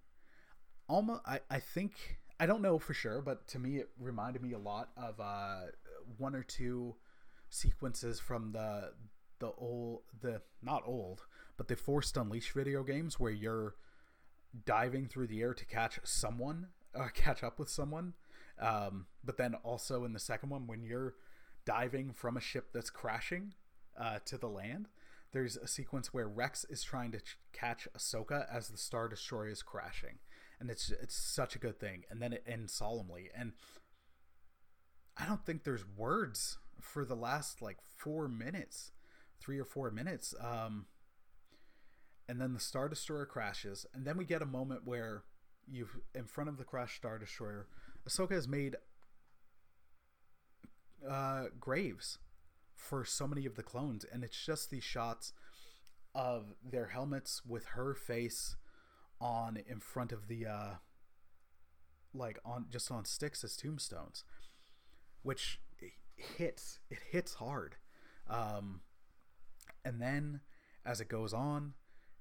almost 0.88 1.21
I, 1.25 1.39
I 1.49 1.60
think 1.60 2.19
i 2.39 2.47
don't 2.47 2.63
know 2.63 2.80
for 2.80 2.93
sure 2.95 3.21
but 3.21 3.47
to 3.47 3.60
me 3.60 3.78
it 3.78 3.89
reminded 3.99 4.41
me 4.41 4.54
a 4.54 4.58
lot 4.58 4.89
of 4.97 5.19
uh, 5.19 5.65
one 6.17 6.34
or 6.34 6.41
two 6.41 6.95
sequences 7.50 8.20
from 8.20 8.52
the 8.52 8.94
the 9.40 9.52
old 9.58 10.02
the 10.22 10.42
not 10.62 10.84
old 10.86 11.24
but 11.58 11.68
the 11.68 11.76
Force 11.76 12.14
Unleashed 12.16 12.52
video 12.52 12.84
games 12.84 13.20
where 13.20 13.32
you're 13.32 13.76
diving 14.66 15.08
through 15.08 15.28
the 15.28 15.42
air 15.42 15.54
to 15.54 15.66
catch 15.66 16.00
someone 16.04 16.68
uh, 16.96 17.08
catch 17.14 17.44
up 17.44 17.60
with 17.60 17.70
someone. 17.70 18.14
Um, 18.60 19.06
but 19.24 19.38
then 19.38 19.56
also 19.64 20.04
in 20.04 20.12
the 20.12 20.20
second 20.20 20.50
one 20.50 20.68
when 20.68 20.84
you're 20.84 21.16
diving 21.66 22.12
from 22.14 22.36
a 22.36 22.42
ship 22.42 22.70
that's 22.74 22.90
crashing 22.90 23.54
uh, 23.98 24.20
to 24.26 24.38
the 24.38 24.50
land 24.50 24.90
there's 25.32 25.58
a 25.58 25.68
sequence 25.68 26.14
where 26.14 26.28
Rex 26.28 26.66
is 26.70 26.84
trying 26.84 27.12
to 27.12 27.20
ch- 27.20 27.38
catch 27.54 27.88
Ahsoka 27.96 28.46
as 28.52 28.70
the 28.70 28.78
Star 28.78 29.08
Destroyer 29.08 29.50
is 29.50 29.62
crashing, 29.62 30.20
and 30.60 30.70
it's 30.70 30.90
it's 30.90 31.16
such 31.16 31.56
a 31.56 31.60
good 31.60 31.80
thing. 31.80 32.04
And 32.10 32.22
then 32.22 32.34
it 32.34 32.44
ends 32.48 32.74
solemnly, 32.74 33.30
and 33.36 33.54
I 35.18 35.26
don't 35.26 35.46
think 35.46 35.64
there's 35.64 35.86
words 35.98 36.58
for 36.82 37.06
the 37.06 37.15
last 37.15 37.62
like 37.62 37.78
four 37.98 38.28
minutes, 38.28 38.92
three 39.39 39.60
or 39.60 39.65
four 39.65 39.92
minutes. 39.92 40.34
Um, 40.39 40.86
and 42.28 42.39
then 42.39 42.54
the 42.54 42.60
Star 42.60 42.88
Destroyer 42.88 43.26
crashes, 43.26 43.86
and 43.94 44.06
then 44.06 44.15
we 44.18 44.26
get 44.26 44.42
a 44.42 44.46
moment 44.46 44.82
where 44.86 45.24
you've 45.68 45.98
in 46.13 46.26
front 46.26 46.50
of 46.50 46.58
the 46.58 46.63
crash 46.63 46.98
Star 46.98 47.18
Destroyer, 47.18 47.68
Ahsoka 48.08 48.32
has 48.32 48.48
made 48.48 48.76
uh, 51.08 51.46
graves 51.60 52.20
for 52.76 53.04
so 53.04 53.28
many 53.28 53.46
of 53.46 53.56
the 53.56 53.63
clones, 53.63 54.06
and 54.12 54.24
it's 54.24 54.46
just 54.46 54.70
these 54.70 54.84
shots 54.84 55.34
of 56.15 56.54
their 56.63 56.88
helmets 56.88 57.42
with 57.46 57.65
her 57.68 57.94
face 57.94 58.56
on 59.22 59.58
in 59.68 59.80
front 59.80 60.12
of 60.12 60.28
the 60.28 60.46
uh, 60.46 60.74
like 62.13 62.39
on 62.46 62.65
just 62.70 62.92
on 62.92 63.06
sticks 63.06 63.44
as 63.44 63.56
tombstones, 63.56 64.24
which 65.22 65.60
hits 66.38 66.80
it 66.90 67.00
hits 67.12 67.36
hard. 67.36 67.76
Um, 68.30 68.82
and 69.84 70.02
then 70.02 70.42
as 70.86 71.02
it 71.02 71.08
goes 71.10 71.34
on 71.34 71.74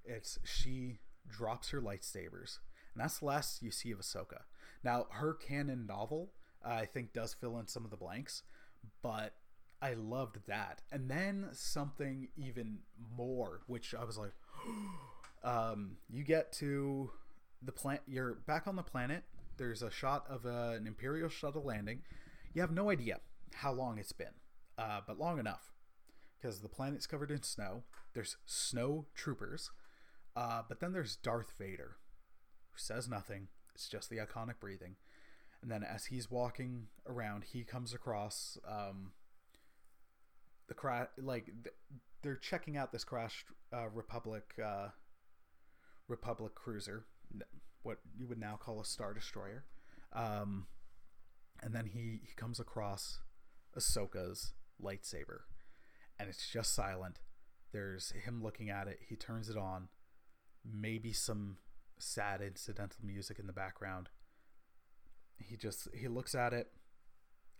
it's 0.05 0.39
she 0.45 0.99
drops 1.29 1.71
her 1.71 1.81
lightsabers. 1.81 2.59
And 2.95 3.03
that's 3.03 3.19
the 3.19 3.27
last 3.27 3.63
you 3.63 3.71
see 3.71 3.91
of 3.91 3.99
Ahsoka. 3.99 4.43
Now 4.83 5.07
her 5.11 5.35
canon 5.35 5.87
novel 5.87 6.33
uh, 6.65 6.75
I 6.75 6.87
think 6.87 7.13
does 7.13 7.35
fill 7.35 7.59
in 7.59 7.67
some 7.67 7.85
of 7.85 7.91
the 7.91 7.97
blanks 7.97 8.43
but 9.03 9.35
I 9.81 9.95
loved 9.95 10.39
that. 10.47 10.83
And 10.91 11.09
then 11.11 11.49
something 11.53 12.29
even 12.37 12.79
more 13.17 13.61
which 13.67 13.95
I 13.95 14.05
was 14.05 14.19
like 14.19 14.33
um, 15.45 15.97
you 16.11 16.25
get 16.25 16.53
to 16.55 17.11
the 17.63 17.73
plant 17.73 18.03
you're 18.07 18.35
back 18.47 18.67
on 18.67 18.77
the 18.77 18.83
planet. 18.83 19.25
There's 19.57 19.83
a 19.83 19.91
shot 19.91 20.25
of 20.29 20.47
an 20.47 20.87
imperial 20.87 21.29
shuttle 21.29 21.65
landing. 21.65 22.03
You 22.55 22.61
have 22.63 22.71
no 22.71 22.91
idea 22.91 23.19
how 23.55 23.73
long 23.73 23.99
it's 23.99 24.13
been, 24.13 24.35
uh, 24.77 25.01
but 25.07 25.19
long 25.19 25.39
enough 25.39 25.73
because 26.41 26.61
the 26.61 26.69
planet's 26.69 27.07
covered 27.07 27.31
in 27.31 27.43
snow. 27.43 27.83
There's 28.15 28.37
snow 28.47 29.07
troopers, 29.15 29.71
uh, 30.37 30.63
but 30.69 30.81
then 30.81 30.93
there's 30.93 31.17
Darth 31.17 31.53
Vader, 31.59 31.97
who 32.71 32.79
says 32.79 33.09
nothing. 33.09 33.49
It's 33.75 33.88
just 33.88 34.11
the 34.11 34.19
iconic 34.19 34.61
breathing. 34.61 34.96
And 35.63 35.71
then 35.71 35.83
as 35.83 36.07
he's 36.07 36.31
walking 36.31 36.87
around, 37.07 37.44
he 37.44 37.65
comes 37.65 37.92
across 37.92 38.59
um, 38.67 39.13
the 40.69 40.75
crash. 40.75 41.09
Like 41.21 41.51
they're 42.23 42.37
checking 42.37 42.77
out 42.77 42.92
this 42.92 43.05
crashed 43.05 43.46
uh, 43.73 43.88
Republic 43.88 44.44
uh, 44.65 44.88
Republic 46.07 46.55
cruiser, 46.55 47.05
what 47.83 47.99
you 48.17 48.27
would 48.29 48.38
now 48.38 48.57
call 48.57 48.81
a 48.81 48.85
Star 48.85 49.13
Destroyer. 49.13 49.65
Um, 50.13 50.67
and 51.61 51.75
then 51.75 51.87
he, 51.87 52.21
he 52.23 52.35
comes 52.37 52.61
across 52.61 53.19
Ahsoka's 53.77 54.52
lightsaber, 54.83 55.40
and 56.19 56.29
it's 56.29 56.48
just 56.50 56.75
silent. 56.75 57.21
There's 57.73 58.10
him 58.12 58.42
looking 58.42 58.71
at 58.71 58.88
it. 58.88 58.98
He 59.08 59.16
turns 59.16 59.48
it 59.48 59.56
on. 59.56 59.88
Maybe 60.64 61.12
some 61.12 61.58
sad 61.98 62.40
incidental 62.42 63.04
music 63.04 63.38
in 63.38 63.46
the 63.46 63.52
background. 63.52 64.08
He 65.38 65.56
just 65.56 65.88
he 65.94 66.08
looks 66.08 66.35
at 66.35 66.52
it. 66.52 66.73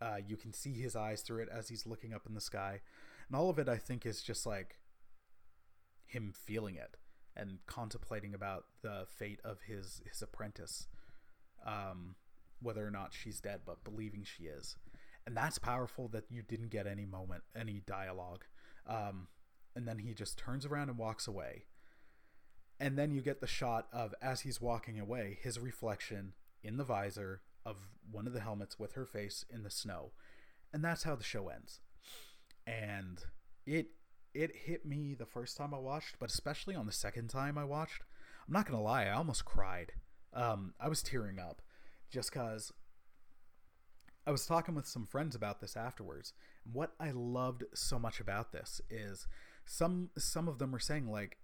Uh, 0.01 0.17
you 0.27 0.37
can 0.37 0.53
see 0.53 0.75
his 0.75 0.95
eyes 0.97 1.23
through 1.23 1.43
it 1.43 1.49
as 1.53 1.69
he's 1.69 1.87
looking 1.87 2.15
up 2.15 2.27
in 2.27 2.35
the 2.35 2.41
sky, 2.41 2.81
and 3.29 3.37
all 3.37 3.51
of 3.51 3.59
it 3.59 3.69
I 3.69 3.77
think 3.79 4.07
is 4.07 4.23
just 4.23 4.47
like 4.47 4.79
him 6.07 6.33
feeling 6.33 6.77
it 6.77 6.97
and 7.37 7.59
contemplating 7.67 8.35
about 8.35 8.65
the 8.83 9.07
fate 9.09 9.41
of 9.45 9.63
his 9.63 10.03
his 10.11 10.23
apprentice. 10.23 10.87
um, 11.67 12.15
whether 12.61 12.87
or 12.87 12.91
not 12.91 13.13
she's 13.15 13.41
dead, 13.41 13.61
but 13.67 13.85
believing 13.85 14.25
she 14.25 14.45
is. 14.45 14.77
And 15.29 15.37
that's 15.37 15.59
powerful 15.59 16.09
that 16.09 16.25
you 16.31 16.41
didn't 16.41 16.71
get 16.71 16.87
any 16.87 17.05
moment, 17.05 17.43
any 17.55 17.83
dialogue. 17.87 18.47
Um, 18.87 19.29
and 19.77 19.87
then 19.87 19.99
he 19.99 20.15
just 20.15 20.39
turns 20.39 20.65
around 20.65 20.89
and 20.89 20.97
walks 20.97 21.29
away. 21.29 21.65
And 22.81 22.97
then 22.97 23.11
you 23.11 23.21
get 23.21 23.43
the 23.43 23.47
shot 23.47 23.89
of, 23.93 24.15
as 24.23 24.41
he's 24.41 24.59
walking 24.59 24.99
away, 24.99 25.39
his 25.43 25.61
reflection 25.61 26.33
in 26.63 26.79
the 26.79 26.85
visor 26.85 27.43
of 27.67 27.77
one 28.11 28.27
of 28.27 28.33
the 28.33 28.41
helmets 28.41 28.79
with 28.79 28.95
her 28.95 29.05
face 29.05 29.45
in 29.53 29.65
the 29.65 29.71
snow. 29.71 30.13
And 30.73 30.83
that's 30.83 31.03
how 31.03 31.15
the 31.15 31.23
show 31.23 31.49
ends. 31.49 31.81
And 32.67 33.19
it 33.67 33.89
it 34.33 34.57
hit 34.65 34.87
me 34.87 35.13
the 35.13 35.27
first 35.27 35.59
time 35.59 35.75
I 35.75 35.79
watched, 35.79 36.19
but 36.19 36.31
especially 36.31 36.75
on 36.75 36.87
the 36.87 36.93
second 36.93 37.29
time 37.29 37.59
I 37.59 37.65
watched. 37.65 38.01
I'm 38.47 38.55
not 38.55 38.65
gonna 38.65 38.81
lie, 38.81 39.05
I 39.05 39.13
almost 39.13 39.45
cried. 39.45 39.93
Um, 40.33 40.73
I 40.81 40.89
was 40.89 41.03
tearing 41.03 41.39
up 41.39 41.61
just 42.11 42.33
because 42.33 42.73
I 44.29 44.31
was 44.31 44.45
talking 44.45 44.75
with 44.75 44.87
some 44.87 45.07
friends 45.07 45.35
about 45.35 45.63
this 45.63 45.75
afterwards. 45.75 46.35
And 46.67 46.75
what 46.75 46.93
I 47.01 47.13
loved 47.13 47.65
so 47.73 47.99
much 47.99 48.21
about 48.21 48.53
this 48.53 48.79
is 48.91 49.27
some 49.65 50.11
some 50.19 50.49
of 50.49 50.59
them 50.59 50.71
were 50.71 50.79
saying 50.79 51.11
like 51.11 51.39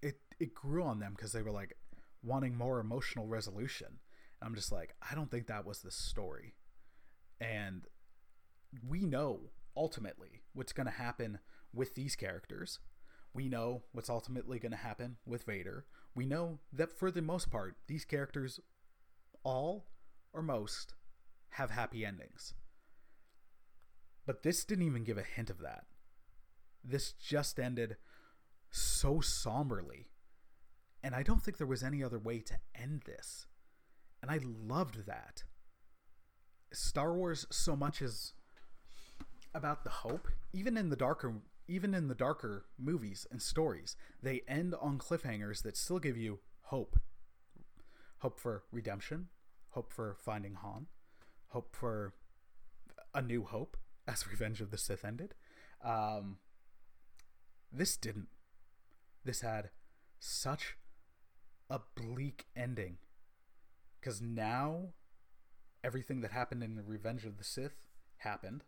it 0.00 0.20
it 0.38 0.54
grew 0.54 0.84
on 0.84 1.00
them 1.00 1.14
because 1.16 1.32
they 1.32 1.42
were 1.42 1.50
like 1.50 1.76
wanting 2.22 2.56
more 2.56 2.78
emotional 2.78 3.26
resolution. 3.26 3.88
And 4.40 4.48
I'm 4.48 4.54
just 4.54 4.70
like, 4.70 4.94
I 5.10 5.16
don't 5.16 5.28
think 5.28 5.48
that 5.48 5.66
was 5.66 5.80
the 5.80 5.90
story. 5.90 6.54
And 7.40 7.82
we 8.88 9.06
know 9.06 9.50
ultimately 9.76 10.42
what's 10.52 10.72
going 10.72 10.86
to 10.86 10.92
happen 10.92 11.40
with 11.72 11.96
these 11.96 12.14
characters. 12.14 12.78
We 13.32 13.48
know 13.48 13.82
what's 13.90 14.08
ultimately 14.08 14.60
going 14.60 14.70
to 14.70 14.78
happen 14.78 15.16
with 15.26 15.46
Vader. 15.46 15.84
We 16.14 16.26
know 16.26 16.60
that 16.72 16.96
for 16.96 17.10
the 17.10 17.22
most 17.22 17.50
part, 17.50 17.74
these 17.88 18.04
characters 18.04 18.60
all 19.42 19.88
or 20.32 20.42
most 20.42 20.94
have 21.54 21.70
happy 21.70 22.04
endings. 22.04 22.54
But 24.26 24.42
this 24.42 24.64
didn't 24.64 24.86
even 24.86 25.04
give 25.04 25.18
a 25.18 25.22
hint 25.22 25.50
of 25.50 25.60
that. 25.60 25.84
This 26.82 27.12
just 27.12 27.58
ended 27.58 27.96
so 28.70 29.20
somberly. 29.20 30.08
And 31.02 31.14
I 31.14 31.22
don't 31.22 31.42
think 31.42 31.58
there 31.58 31.66
was 31.66 31.82
any 31.82 32.02
other 32.02 32.18
way 32.18 32.40
to 32.40 32.54
end 32.74 33.02
this. 33.06 33.46
And 34.22 34.30
I 34.30 34.40
loved 34.42 35.06
that. 35.06 35.44
Star 36.72 37.14
Wars 37.14 37.46
so 37.50 37.76
much 37.76 38.02
is 38.02 38.32
about 39.54 39.84
the 39.84 39.90
hope, 39.90 40.28
even 40.52 40.76
in 40.76 40.88
the 40.88 40.96
darker 40.96 41.34
even 41.66 41.94
in 41.94 42.08
the 42.08 42.14
darker 42.14 42.66
movies 42.78 43.26
and 43.30 43.40
stories, 43.40 43.96
they 44.22 44.42
end 44.46 44.74
on 44.82 44.98
cliffhangers 44.98 45.62
that 45.62 45.78
still 45.78 45.98
give 45.98 46.16
you 46.16 46.40
hope. 46.64 46.98
Hope 48.18 48.38
for 48.38 48.64
redemption, 48.70 49.28
hope 49.70 49.90
for 49.90 50.16
finding 50.20 50.54
Han, 50.56 50.86
hope 51.54 51.74
for 51.74 52.12
a 53.14 53.22
new 53.22 53.44
hope 53.44 53.76
as 54.08 54.26
Revenge 54.28 54.60
of 54.60 54.70
the 54.72 54.76
Sith 54.76 55.04
ended. 55.04 55.34
Um, 55.82 56.38
this 57.72 57.96
didn't. 57.96 58.28
This 59.24 59.40
had 59.40 59.70
such 60.18 60.76
a 61.70 61.80
bleak 61.94 62.46
ending. 62.56 62.98
Because 64.00 64.20
now 64.20 64.88
everything 65.82 66.20
that 66.22 66.32
happened 66.32 66.64
in 66.64 66.82
Revenge 66.84 67.24
of 67.24 67.38
the 67.38 67.44
Sith 67.44 67.86
happened, 68.18 68.64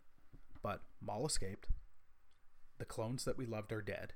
but 0.63 0.81
Maul 1.01 1.25
escaped. 1.25 1.67
The 2.79 2.85
clones 2.85 3.25
that 3.25 3.37
we 3.37 3.45
loved 3.45 3.73
are 3.73 3.81
dead. 3.81 4.13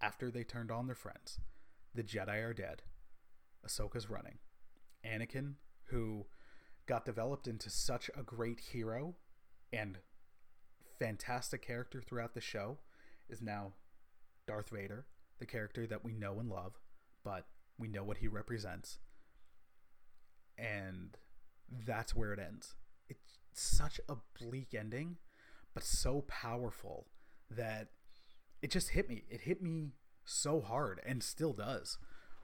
After 0.00 0.30
they 0.30 0.44
turned 0.44 0.70
on 0.70 0.86
their 0.86 0.94
friends, 0.94 1.40
the 1.92 2.04
Jedi 2.04 2.42
are 2.44 2.54
dead. 2.54 2.82
Ahsoka's 3.66 4.08
running. 4.08 4.38
Anakin, 5.04 5.54
who 5.86 6.26
got 6.86 7.04
developed 7.04 7.46
into 7.46 7.70
such 7.70 8.10
a 8.16 8.22
great 8.22 8.60
hero 8.72 9.14
and 9.72 9.98
fantastic 10.98 11.62
character 11.62 12.00
throughout 12.00 12.34
the 12.34 12.40
show, 12.40 12.78
is 13.28 13.42
now 13.42 13.72
Darth 14.46 14.70
Vader, 14.70 15.06
the 15.38 15.46
character 15.46 15.86
that 15.86 16.04
we 16.04 16.12
know 16.12 16.38
and 16.38 16.48
love, 16.48 16.78
but 17.24 17.46
we 17.78 17.88
know 17.88 18.04
what 18.04 18.18
he 18.18 18.28
represents. 18.28 18.98
And 20.56 21.16
that's 21.86 22.14
where 22.14 22.32
it 22.32 22.38
ends. 22.38 22.74
It's 23.08 23.38
such 23.52 24.00
a 24.08 24.16
bleak 24.38 24.74
ending, 24.74 25.16
but 25.74 25.84
so 25.84 26.22
powerful 26.22 27.06
that 27.50 27.88
it 28.62 28.70
just 28.70 28.90
hit 28.90 29.08
me. 29.08 29.24
It 29.28 29.42
hit 29.42 29.60
me 29.60 29.90
so 30.24 30.60
hard 30.60 31.00
and 31.04 31.22
still 31.22 31.52
does 31.52 31.98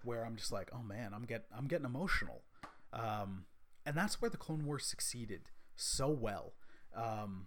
where 0.04 0.24
I'm 0.24 0.36
just 0.36 0.52
like, 0.52 0.70
"Oh 0.72 0.82
man, 0.82 1.14
I'm 1.14 1.24
get 1.24 1.46
I'm 1.56 1.66
getting 1.66 1.86
emotional." 1.86 2.42
Um, 2.92 3.46
and 3.84 3.96
that's 3.96 4.20
where 4.20 4.30
the 4.30 4.36
Clone 4.36 4.64
Wars 4.64 4.84
succeeded 4.84 5.50
so 5.76 6.08
well. 6.08 6.54
Um, 6.94 7.46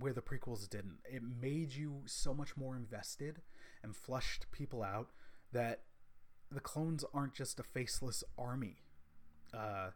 where 0.00 0.12
the 0.12 0.20
prequels 0.20 0.68
didn't. 0.68 0.98
It 1.04 1.22
made 1.22 1.72
you 1.72 2.02
so 2.06 2.34
much 2.34 2.56
more 2.56 2.76
invested 2.76 3.40
and 3.84 3.94
flushed 3.94 4.46
people 4.50 4.82
out 4.82 5.10
that 5.52 5.82
the 6.50 6.60
clones 6.60 7.04
aren't 7.14 7.34
just 7.34 7.60
a 7.60 7.62
faceless 7.62 8.24
army. 8.36 8.82
Uh, 9.54 9.90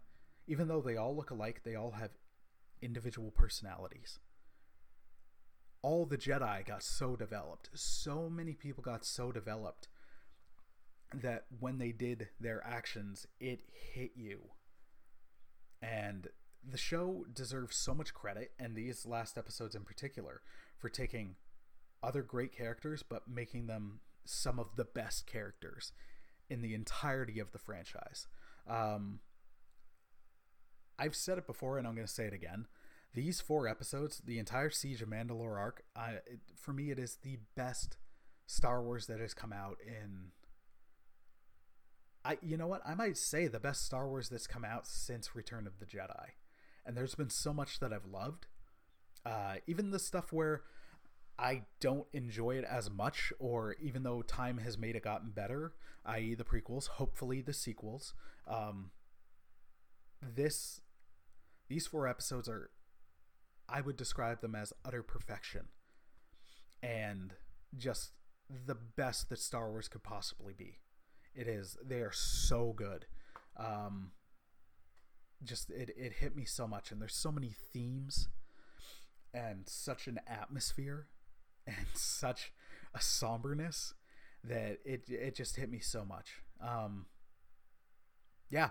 even 0.46 0.68
though 0.68 0.80
they 0.80 0.96
all 0.96 1.14
look 1.16 1.30
alike, 1.30 1.62
they 1.64 1.74
all 1.74 1.92
have 1.92 2.10
individual 2.80 3.32
personalities 3.32 4.20
all 5.82 6.04
the 6.06 6.18
Jedi 6.18 6.64
got 6.66 6.82
so 6.82 7.16
developed. 7.16 7.70
So 7.74 8.28
many 8.28 8.52
people 8.52 8.82
got 8.82 9.04
so 9.04 9.32
developed 9.32 9.88
that 11.12 11.46
when 11.58 11.78
they 11.78 11.92
did 11.92 12.28
their 12.38 12.64
actions, 12.64 13.26
it 13.40 13.60
hit 13.72 14.12
you. 14.14 14.40
And 15.82 16.28
the 16.68 16.78
show 16.78 17.24
deserves 17.32 17.76
so 17.76 17.94
much 17.94 18.12
credit, 18.12 18.52
and 18.58 18.74
these 18.74 19.06
last 19.06 19.38
episodes 19.38 19.74
in 19.74 19.82
particular, 19.82 20.42
for 20.76 20.88
taking 20.88 21.36
other 22.02 22.22
great 22.22 22.52
characters 22.52 23.02
but 23.02 23.28
making 23.28 23.66
them 23.66 24.00
some 24.24 24.58
of 24.58 24.76
the 24.76 24.84
best 24.84 25.26
characters 25.26 25.92
in 26.48 26.62
the 26.62 26.74
entirety 26.74 27.38
of 27.38 27.52
the 27.52 27.58
franchise. 27.58 28.26
Um, 28.68 29.20
I've 30.98 31.16
said 31.16 31.38
it 31.38 31.46
before, 31.46 31.78
and 31.78 31.86
I'm 31.86 31.94
going 31.94 32.06
to 32.06 32.12
say 32.12 32.26
it 32.26 32.34
again 32.34 32.66
these 33.14 33.40
four 33.40 33.66
episodes, 33.66 34.22
the 34.24 34.38
entire 34.38 34.70
Siege 34.70 35.02
of 35.02 35.08
Mandalore 35.08 35.58
arc, 35.58 35.82
it, 35.96 36.40
for 36.56 36.72
me, 36.72 36.90
it 36.90 36.98
is 36.98 37.18
the 37.22 37.38
best 37.56 37.96
Star 38.46 38.82
Wars 38.82 39.06
that 39.06 39.20
has 39.20 39.34
come 39.34 39.52
out 39.52 39.78
in. 39.84 40.32
I, 42.24 42.38
you 42.42 42.56
know 42.56 42.66
what? 42.66 42.82
I 42.86 42.94
might 42.94 43.16
say 43.16 43.46
the 43.46 43.60
best 43.60 43.84
Star 43.84 44.08
Wars 44.08 44.28
that's 44.28 44.46
come 44.46 44.64
out 44.64 44.86
since 44.86 45.34
Return 45.34 45.66
of 45.66 45.78
the 45.78 45.86
Jedi, 45.86 46.30
and 46.84 46.96
there's 46.96 47.14
been 47.14 47.30
so 47.30 47.52
much 47.52 47.80
that 47.80 47.92
I've 47.92 48.06
loved. 48.06 48.46
Uh, 49.24 49.56
even 49.66 49.90
the 49.90 49.98
stuff 49.98 50.32
where 50.32 50.62
I 51.38 51.62
don't 51.80 52.06
enjoy 52.12 52.56
it 52.56 52.64
as 52.64 52.90
much, 52.90 53.32
or 53.38 53.76
even 53.80 54.02
though 54.02 54.22
time 54.22 54.58
has 54.58 54.76
made 54.76 54.96
it 54.96 55.04
gotten 55.04 55.30
better, 55.30 55.72
i.e., 56.04 56.34
the 56.34 56.44
prequels, 56.44 56.88
hopefully 56.88 57.40
the 57.40 57.54
sequels. 57.54 58.14
Um, 58.46 58.90
this, 60.22 60.80
these 61.68 61.86
four 61.86 62.06
episodes 62.06 62.48
are 62.48 62.70
I 63.68 63.80
would 63.80 63.96
describe 63.96 64.40
them 64.40 64.54
as 64.54 64.72
utter 64.84 65.02
perfection 65.02 65.68
and 66.82 67.34
just 67.76 68.12
the 68.48 68.74
best 68.74 69.28
that 69.28 69.38
Star 69.38 69.70
Wars 69.70 69.88
could 69.88 70.02
possibly 70.02 70.52
be. 70.52 70.78
It 71.34 71.46
is. 71.46 71.76
They 71.84 72.00
are 72.00 72.12
so 72.12 72.72
good. 72.76 73.06
Um, 73.56 74.12
just 75.44 75.70
it, 75.70 75.90
it 75.96 76.14
hit 76.14 76.36
me 76.36 76.44
so 76.44 76.66
much, 76.66 76.90
and 76.90 77.00
there's 77.00 77.14
so 77.14 77.32
many 77.32 77.54
themes 77.72 78.28
and 79.32 79.68
such 79.68 80.06
an 80.06 80.18
atmosphere 80.26 81.06
and 81.66 81.86
such 81.94 82.52
a 82.94 83.00
somberness 83.00 83.94
that 84.42 84.78
it 84.84 85.08
it 85.08 85.34
just 85.34 85.56
hit 85.56 85.70
me 85.70 85.78
so 85.78 86.04
much. 86.04 86.42
Um, 86.60 87.06
yeah. 88.50 88.70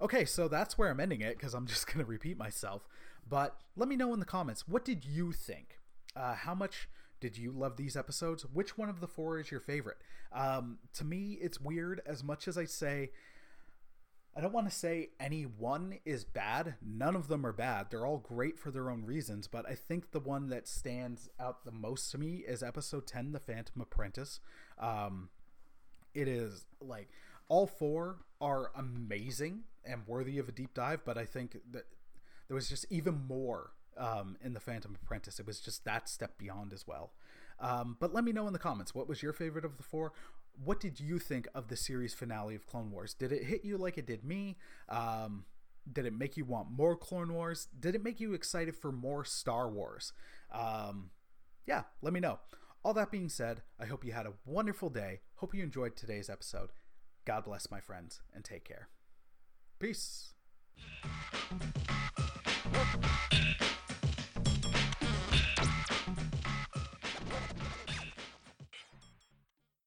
Okay, 0.00 0.24
so 0.24 0.48
that's 0.48 0.78
where 0.78 0.90
I'm 0.90 1.00
ending 1.00 1.20
it 1.20 1.36
because 1.36 1.54
I'm 1.54 1.66
just 1.66 1.86
going 1.92 2.04
to 2.04 2.10
repeat 2.10 2.38
myself. 2.38 2.88
But 3.28 3.60
let 3.76 3.88
me 3.88 3.96
know 3.96 4.14
in 4.14 4.20
the 4.20 4.26
comments 4.26 4.66
what 4.66 4.84
did 4.84 5.04
you 5.04 5.32
think? 5.32 5.78
Uh, 6.16 6.34
how 6.34 6.54
much 6.54 6.88
did 7.20 7.36
you 7.36 7.52
love 7.52 7.76
these 7.76 7.96
episodes? 7.96 8.44
Which 8.44 8.78
one 8.78 8.88
of 8.88 9.00
the 9.00 9.08
four 9.08 9.38
is 9.38 9.50
your 9.50 9.60
favorite? 9.60 9.98
Um, 10.32 10.78
to 10.94 11.04
me, 11.04 11.38
it's 11.40 11.60
weird. 11.60 12.00
As 12.06 12.22
much 12.22 12.48
as 12.48 12.56
I 12.56 12.64
say, 12.64 13.10
I 14.36 14.40
don't 14.40 14.52
want 14.52 14.70
to 14.70 14.74
say 14.74 15.10
any 15.18 15.42
one 15.42 15.98
is 16.04 16.24
bad. 16.24 16.76
None 16.80 17.16
of 17.16 17.28
them 17.28 17.44
are 17.44 17.52
bad. 17.52 17.90
They're 17.90 18.06
all 18.06 18.18
great 18.18 18.58
for 18.58 18.70
their 18.70 18.90
own 18.90 19.04
reasons. 19.04 19.48
But 19.48 19.68
I 19.68 19.74
think 19.74 20.12
the 20.12 20.20
one 20.20 20.48
that 20.50 20.68
stands 20.68 21.28
out 21.40 21.64
the 21.64 21.72
most 21.72 22.10
to 22.12 22.18
me 22.18 22.44
is 22.46 22.62
episode 22.62 23.06
10, 23.06 23.32
The 23.32 23.40
Phantom 23.40 23.80
Apprentice. 23.80 24.40
Um, 24.78 25.30
it 26.14 26.28
is 26.28 26.66
like 26.80 27.08
all 27.48 27.66
four 27.66 28.18
are 28.40 28.70
amazing 28.76 29.62
and 29.84 30.02
worthy 30.06 30.38
of 30.38 30.48
a 30.48 30.52
deep 30.52 30.74
dive, 30.74 31.00
but 31.04 31.18
I 31.18 31.24
think 31.24 31.56
that 31.72 31.86
there 32.46 32.54
was 32.54 32.68
just 32.68 32.86
even 32.90 33.26
more 33.26 33.72
um, 33.98 34.36
in 34.42 34.54
The 34.54 34.60
Phantom 34.60 34.96
Apprentice. 35.02 35.38
It 35.38 35.46
was 35.46 35.60
just 35.60 35.84
that 35.84 36.08
step 36.08 36.38
beyond 36.38 36.72
as 36.72 36.86
well. 36.86 37.12
Um, 37.60 37.96
but 37.98 38.14
let 38.14 38.24
me 38.24 38.32
know 38.32 38.46
in 38.46 38.52
the 38.52 38.58
comments 38.58 38.94
what 38.94 39.08
was 39.08 39.22
your 39.22 39.32
favorite 39.32 39.64
of 39.64 39.76
the 39.76 39.82
four? 39.82 40.12
What 40.62 40.80
did 40.80 41.00
you 41.00 41.18
think 41.18 41.48
of 41.54 41.68
the 41.68 41.76
series 41.76 42.14
finale 42.14 42.54
of 42.54 42.66
Clone 42.66 42.90
Wars? 42.90 43.14
Did 43.14 43.32
it 43.32 43.44
hit 43.44 43.64
you 43.64 43.76
like 43.76 43.98
it 43.98 44.06
did 44.06 44.24
me? 44.24 44.56
Um, 44.88 45.44
did 45.90 46.06
it 46.06 46.12
make 46.12 46.36
you 46.36 46.44
want 46.44 46.70
more 46.70 46.96
Clone 46.96 47.32
Wars? 47.32 47.68
Did 47.78 47.94
it 47.94 48.02
make 48.02 48.20
you 48.20 48.34
excited 48.34 48.76
for 48.76 48.92
more 48.92 49.24
Star 49.24 49.70
Wars? 49.70 50.12
Um, 50.52 51.10
yeah, 51.66 51.84
let 52.02 52.12
me 52.12 52.20
know. 52.20 52.38
All 52.84 52.94
that 52.94 53.10
being 53.10 53.28
said, 53.28 53.62
I 53.80 53.86
hope 53.86 54.04
you 54.04 54.12
had 54.12 54.26
a 54.26 54.34
wonderful 54.46 54.90
day. 54.90 55.20
Hope 55.36 55.54
you 55.54 55.62
enjoyed 55.62 55.96
today's 55.96 56.30
episode. 56.30 56.70
God 57.24 57.44
bless, 57.44 57.70
my 57.70 57.80
friends, 57.80 58.20
and 58.34 58.44
take 58.44 58.64
care. 58.64 58.88
Peace. 59.78 60.32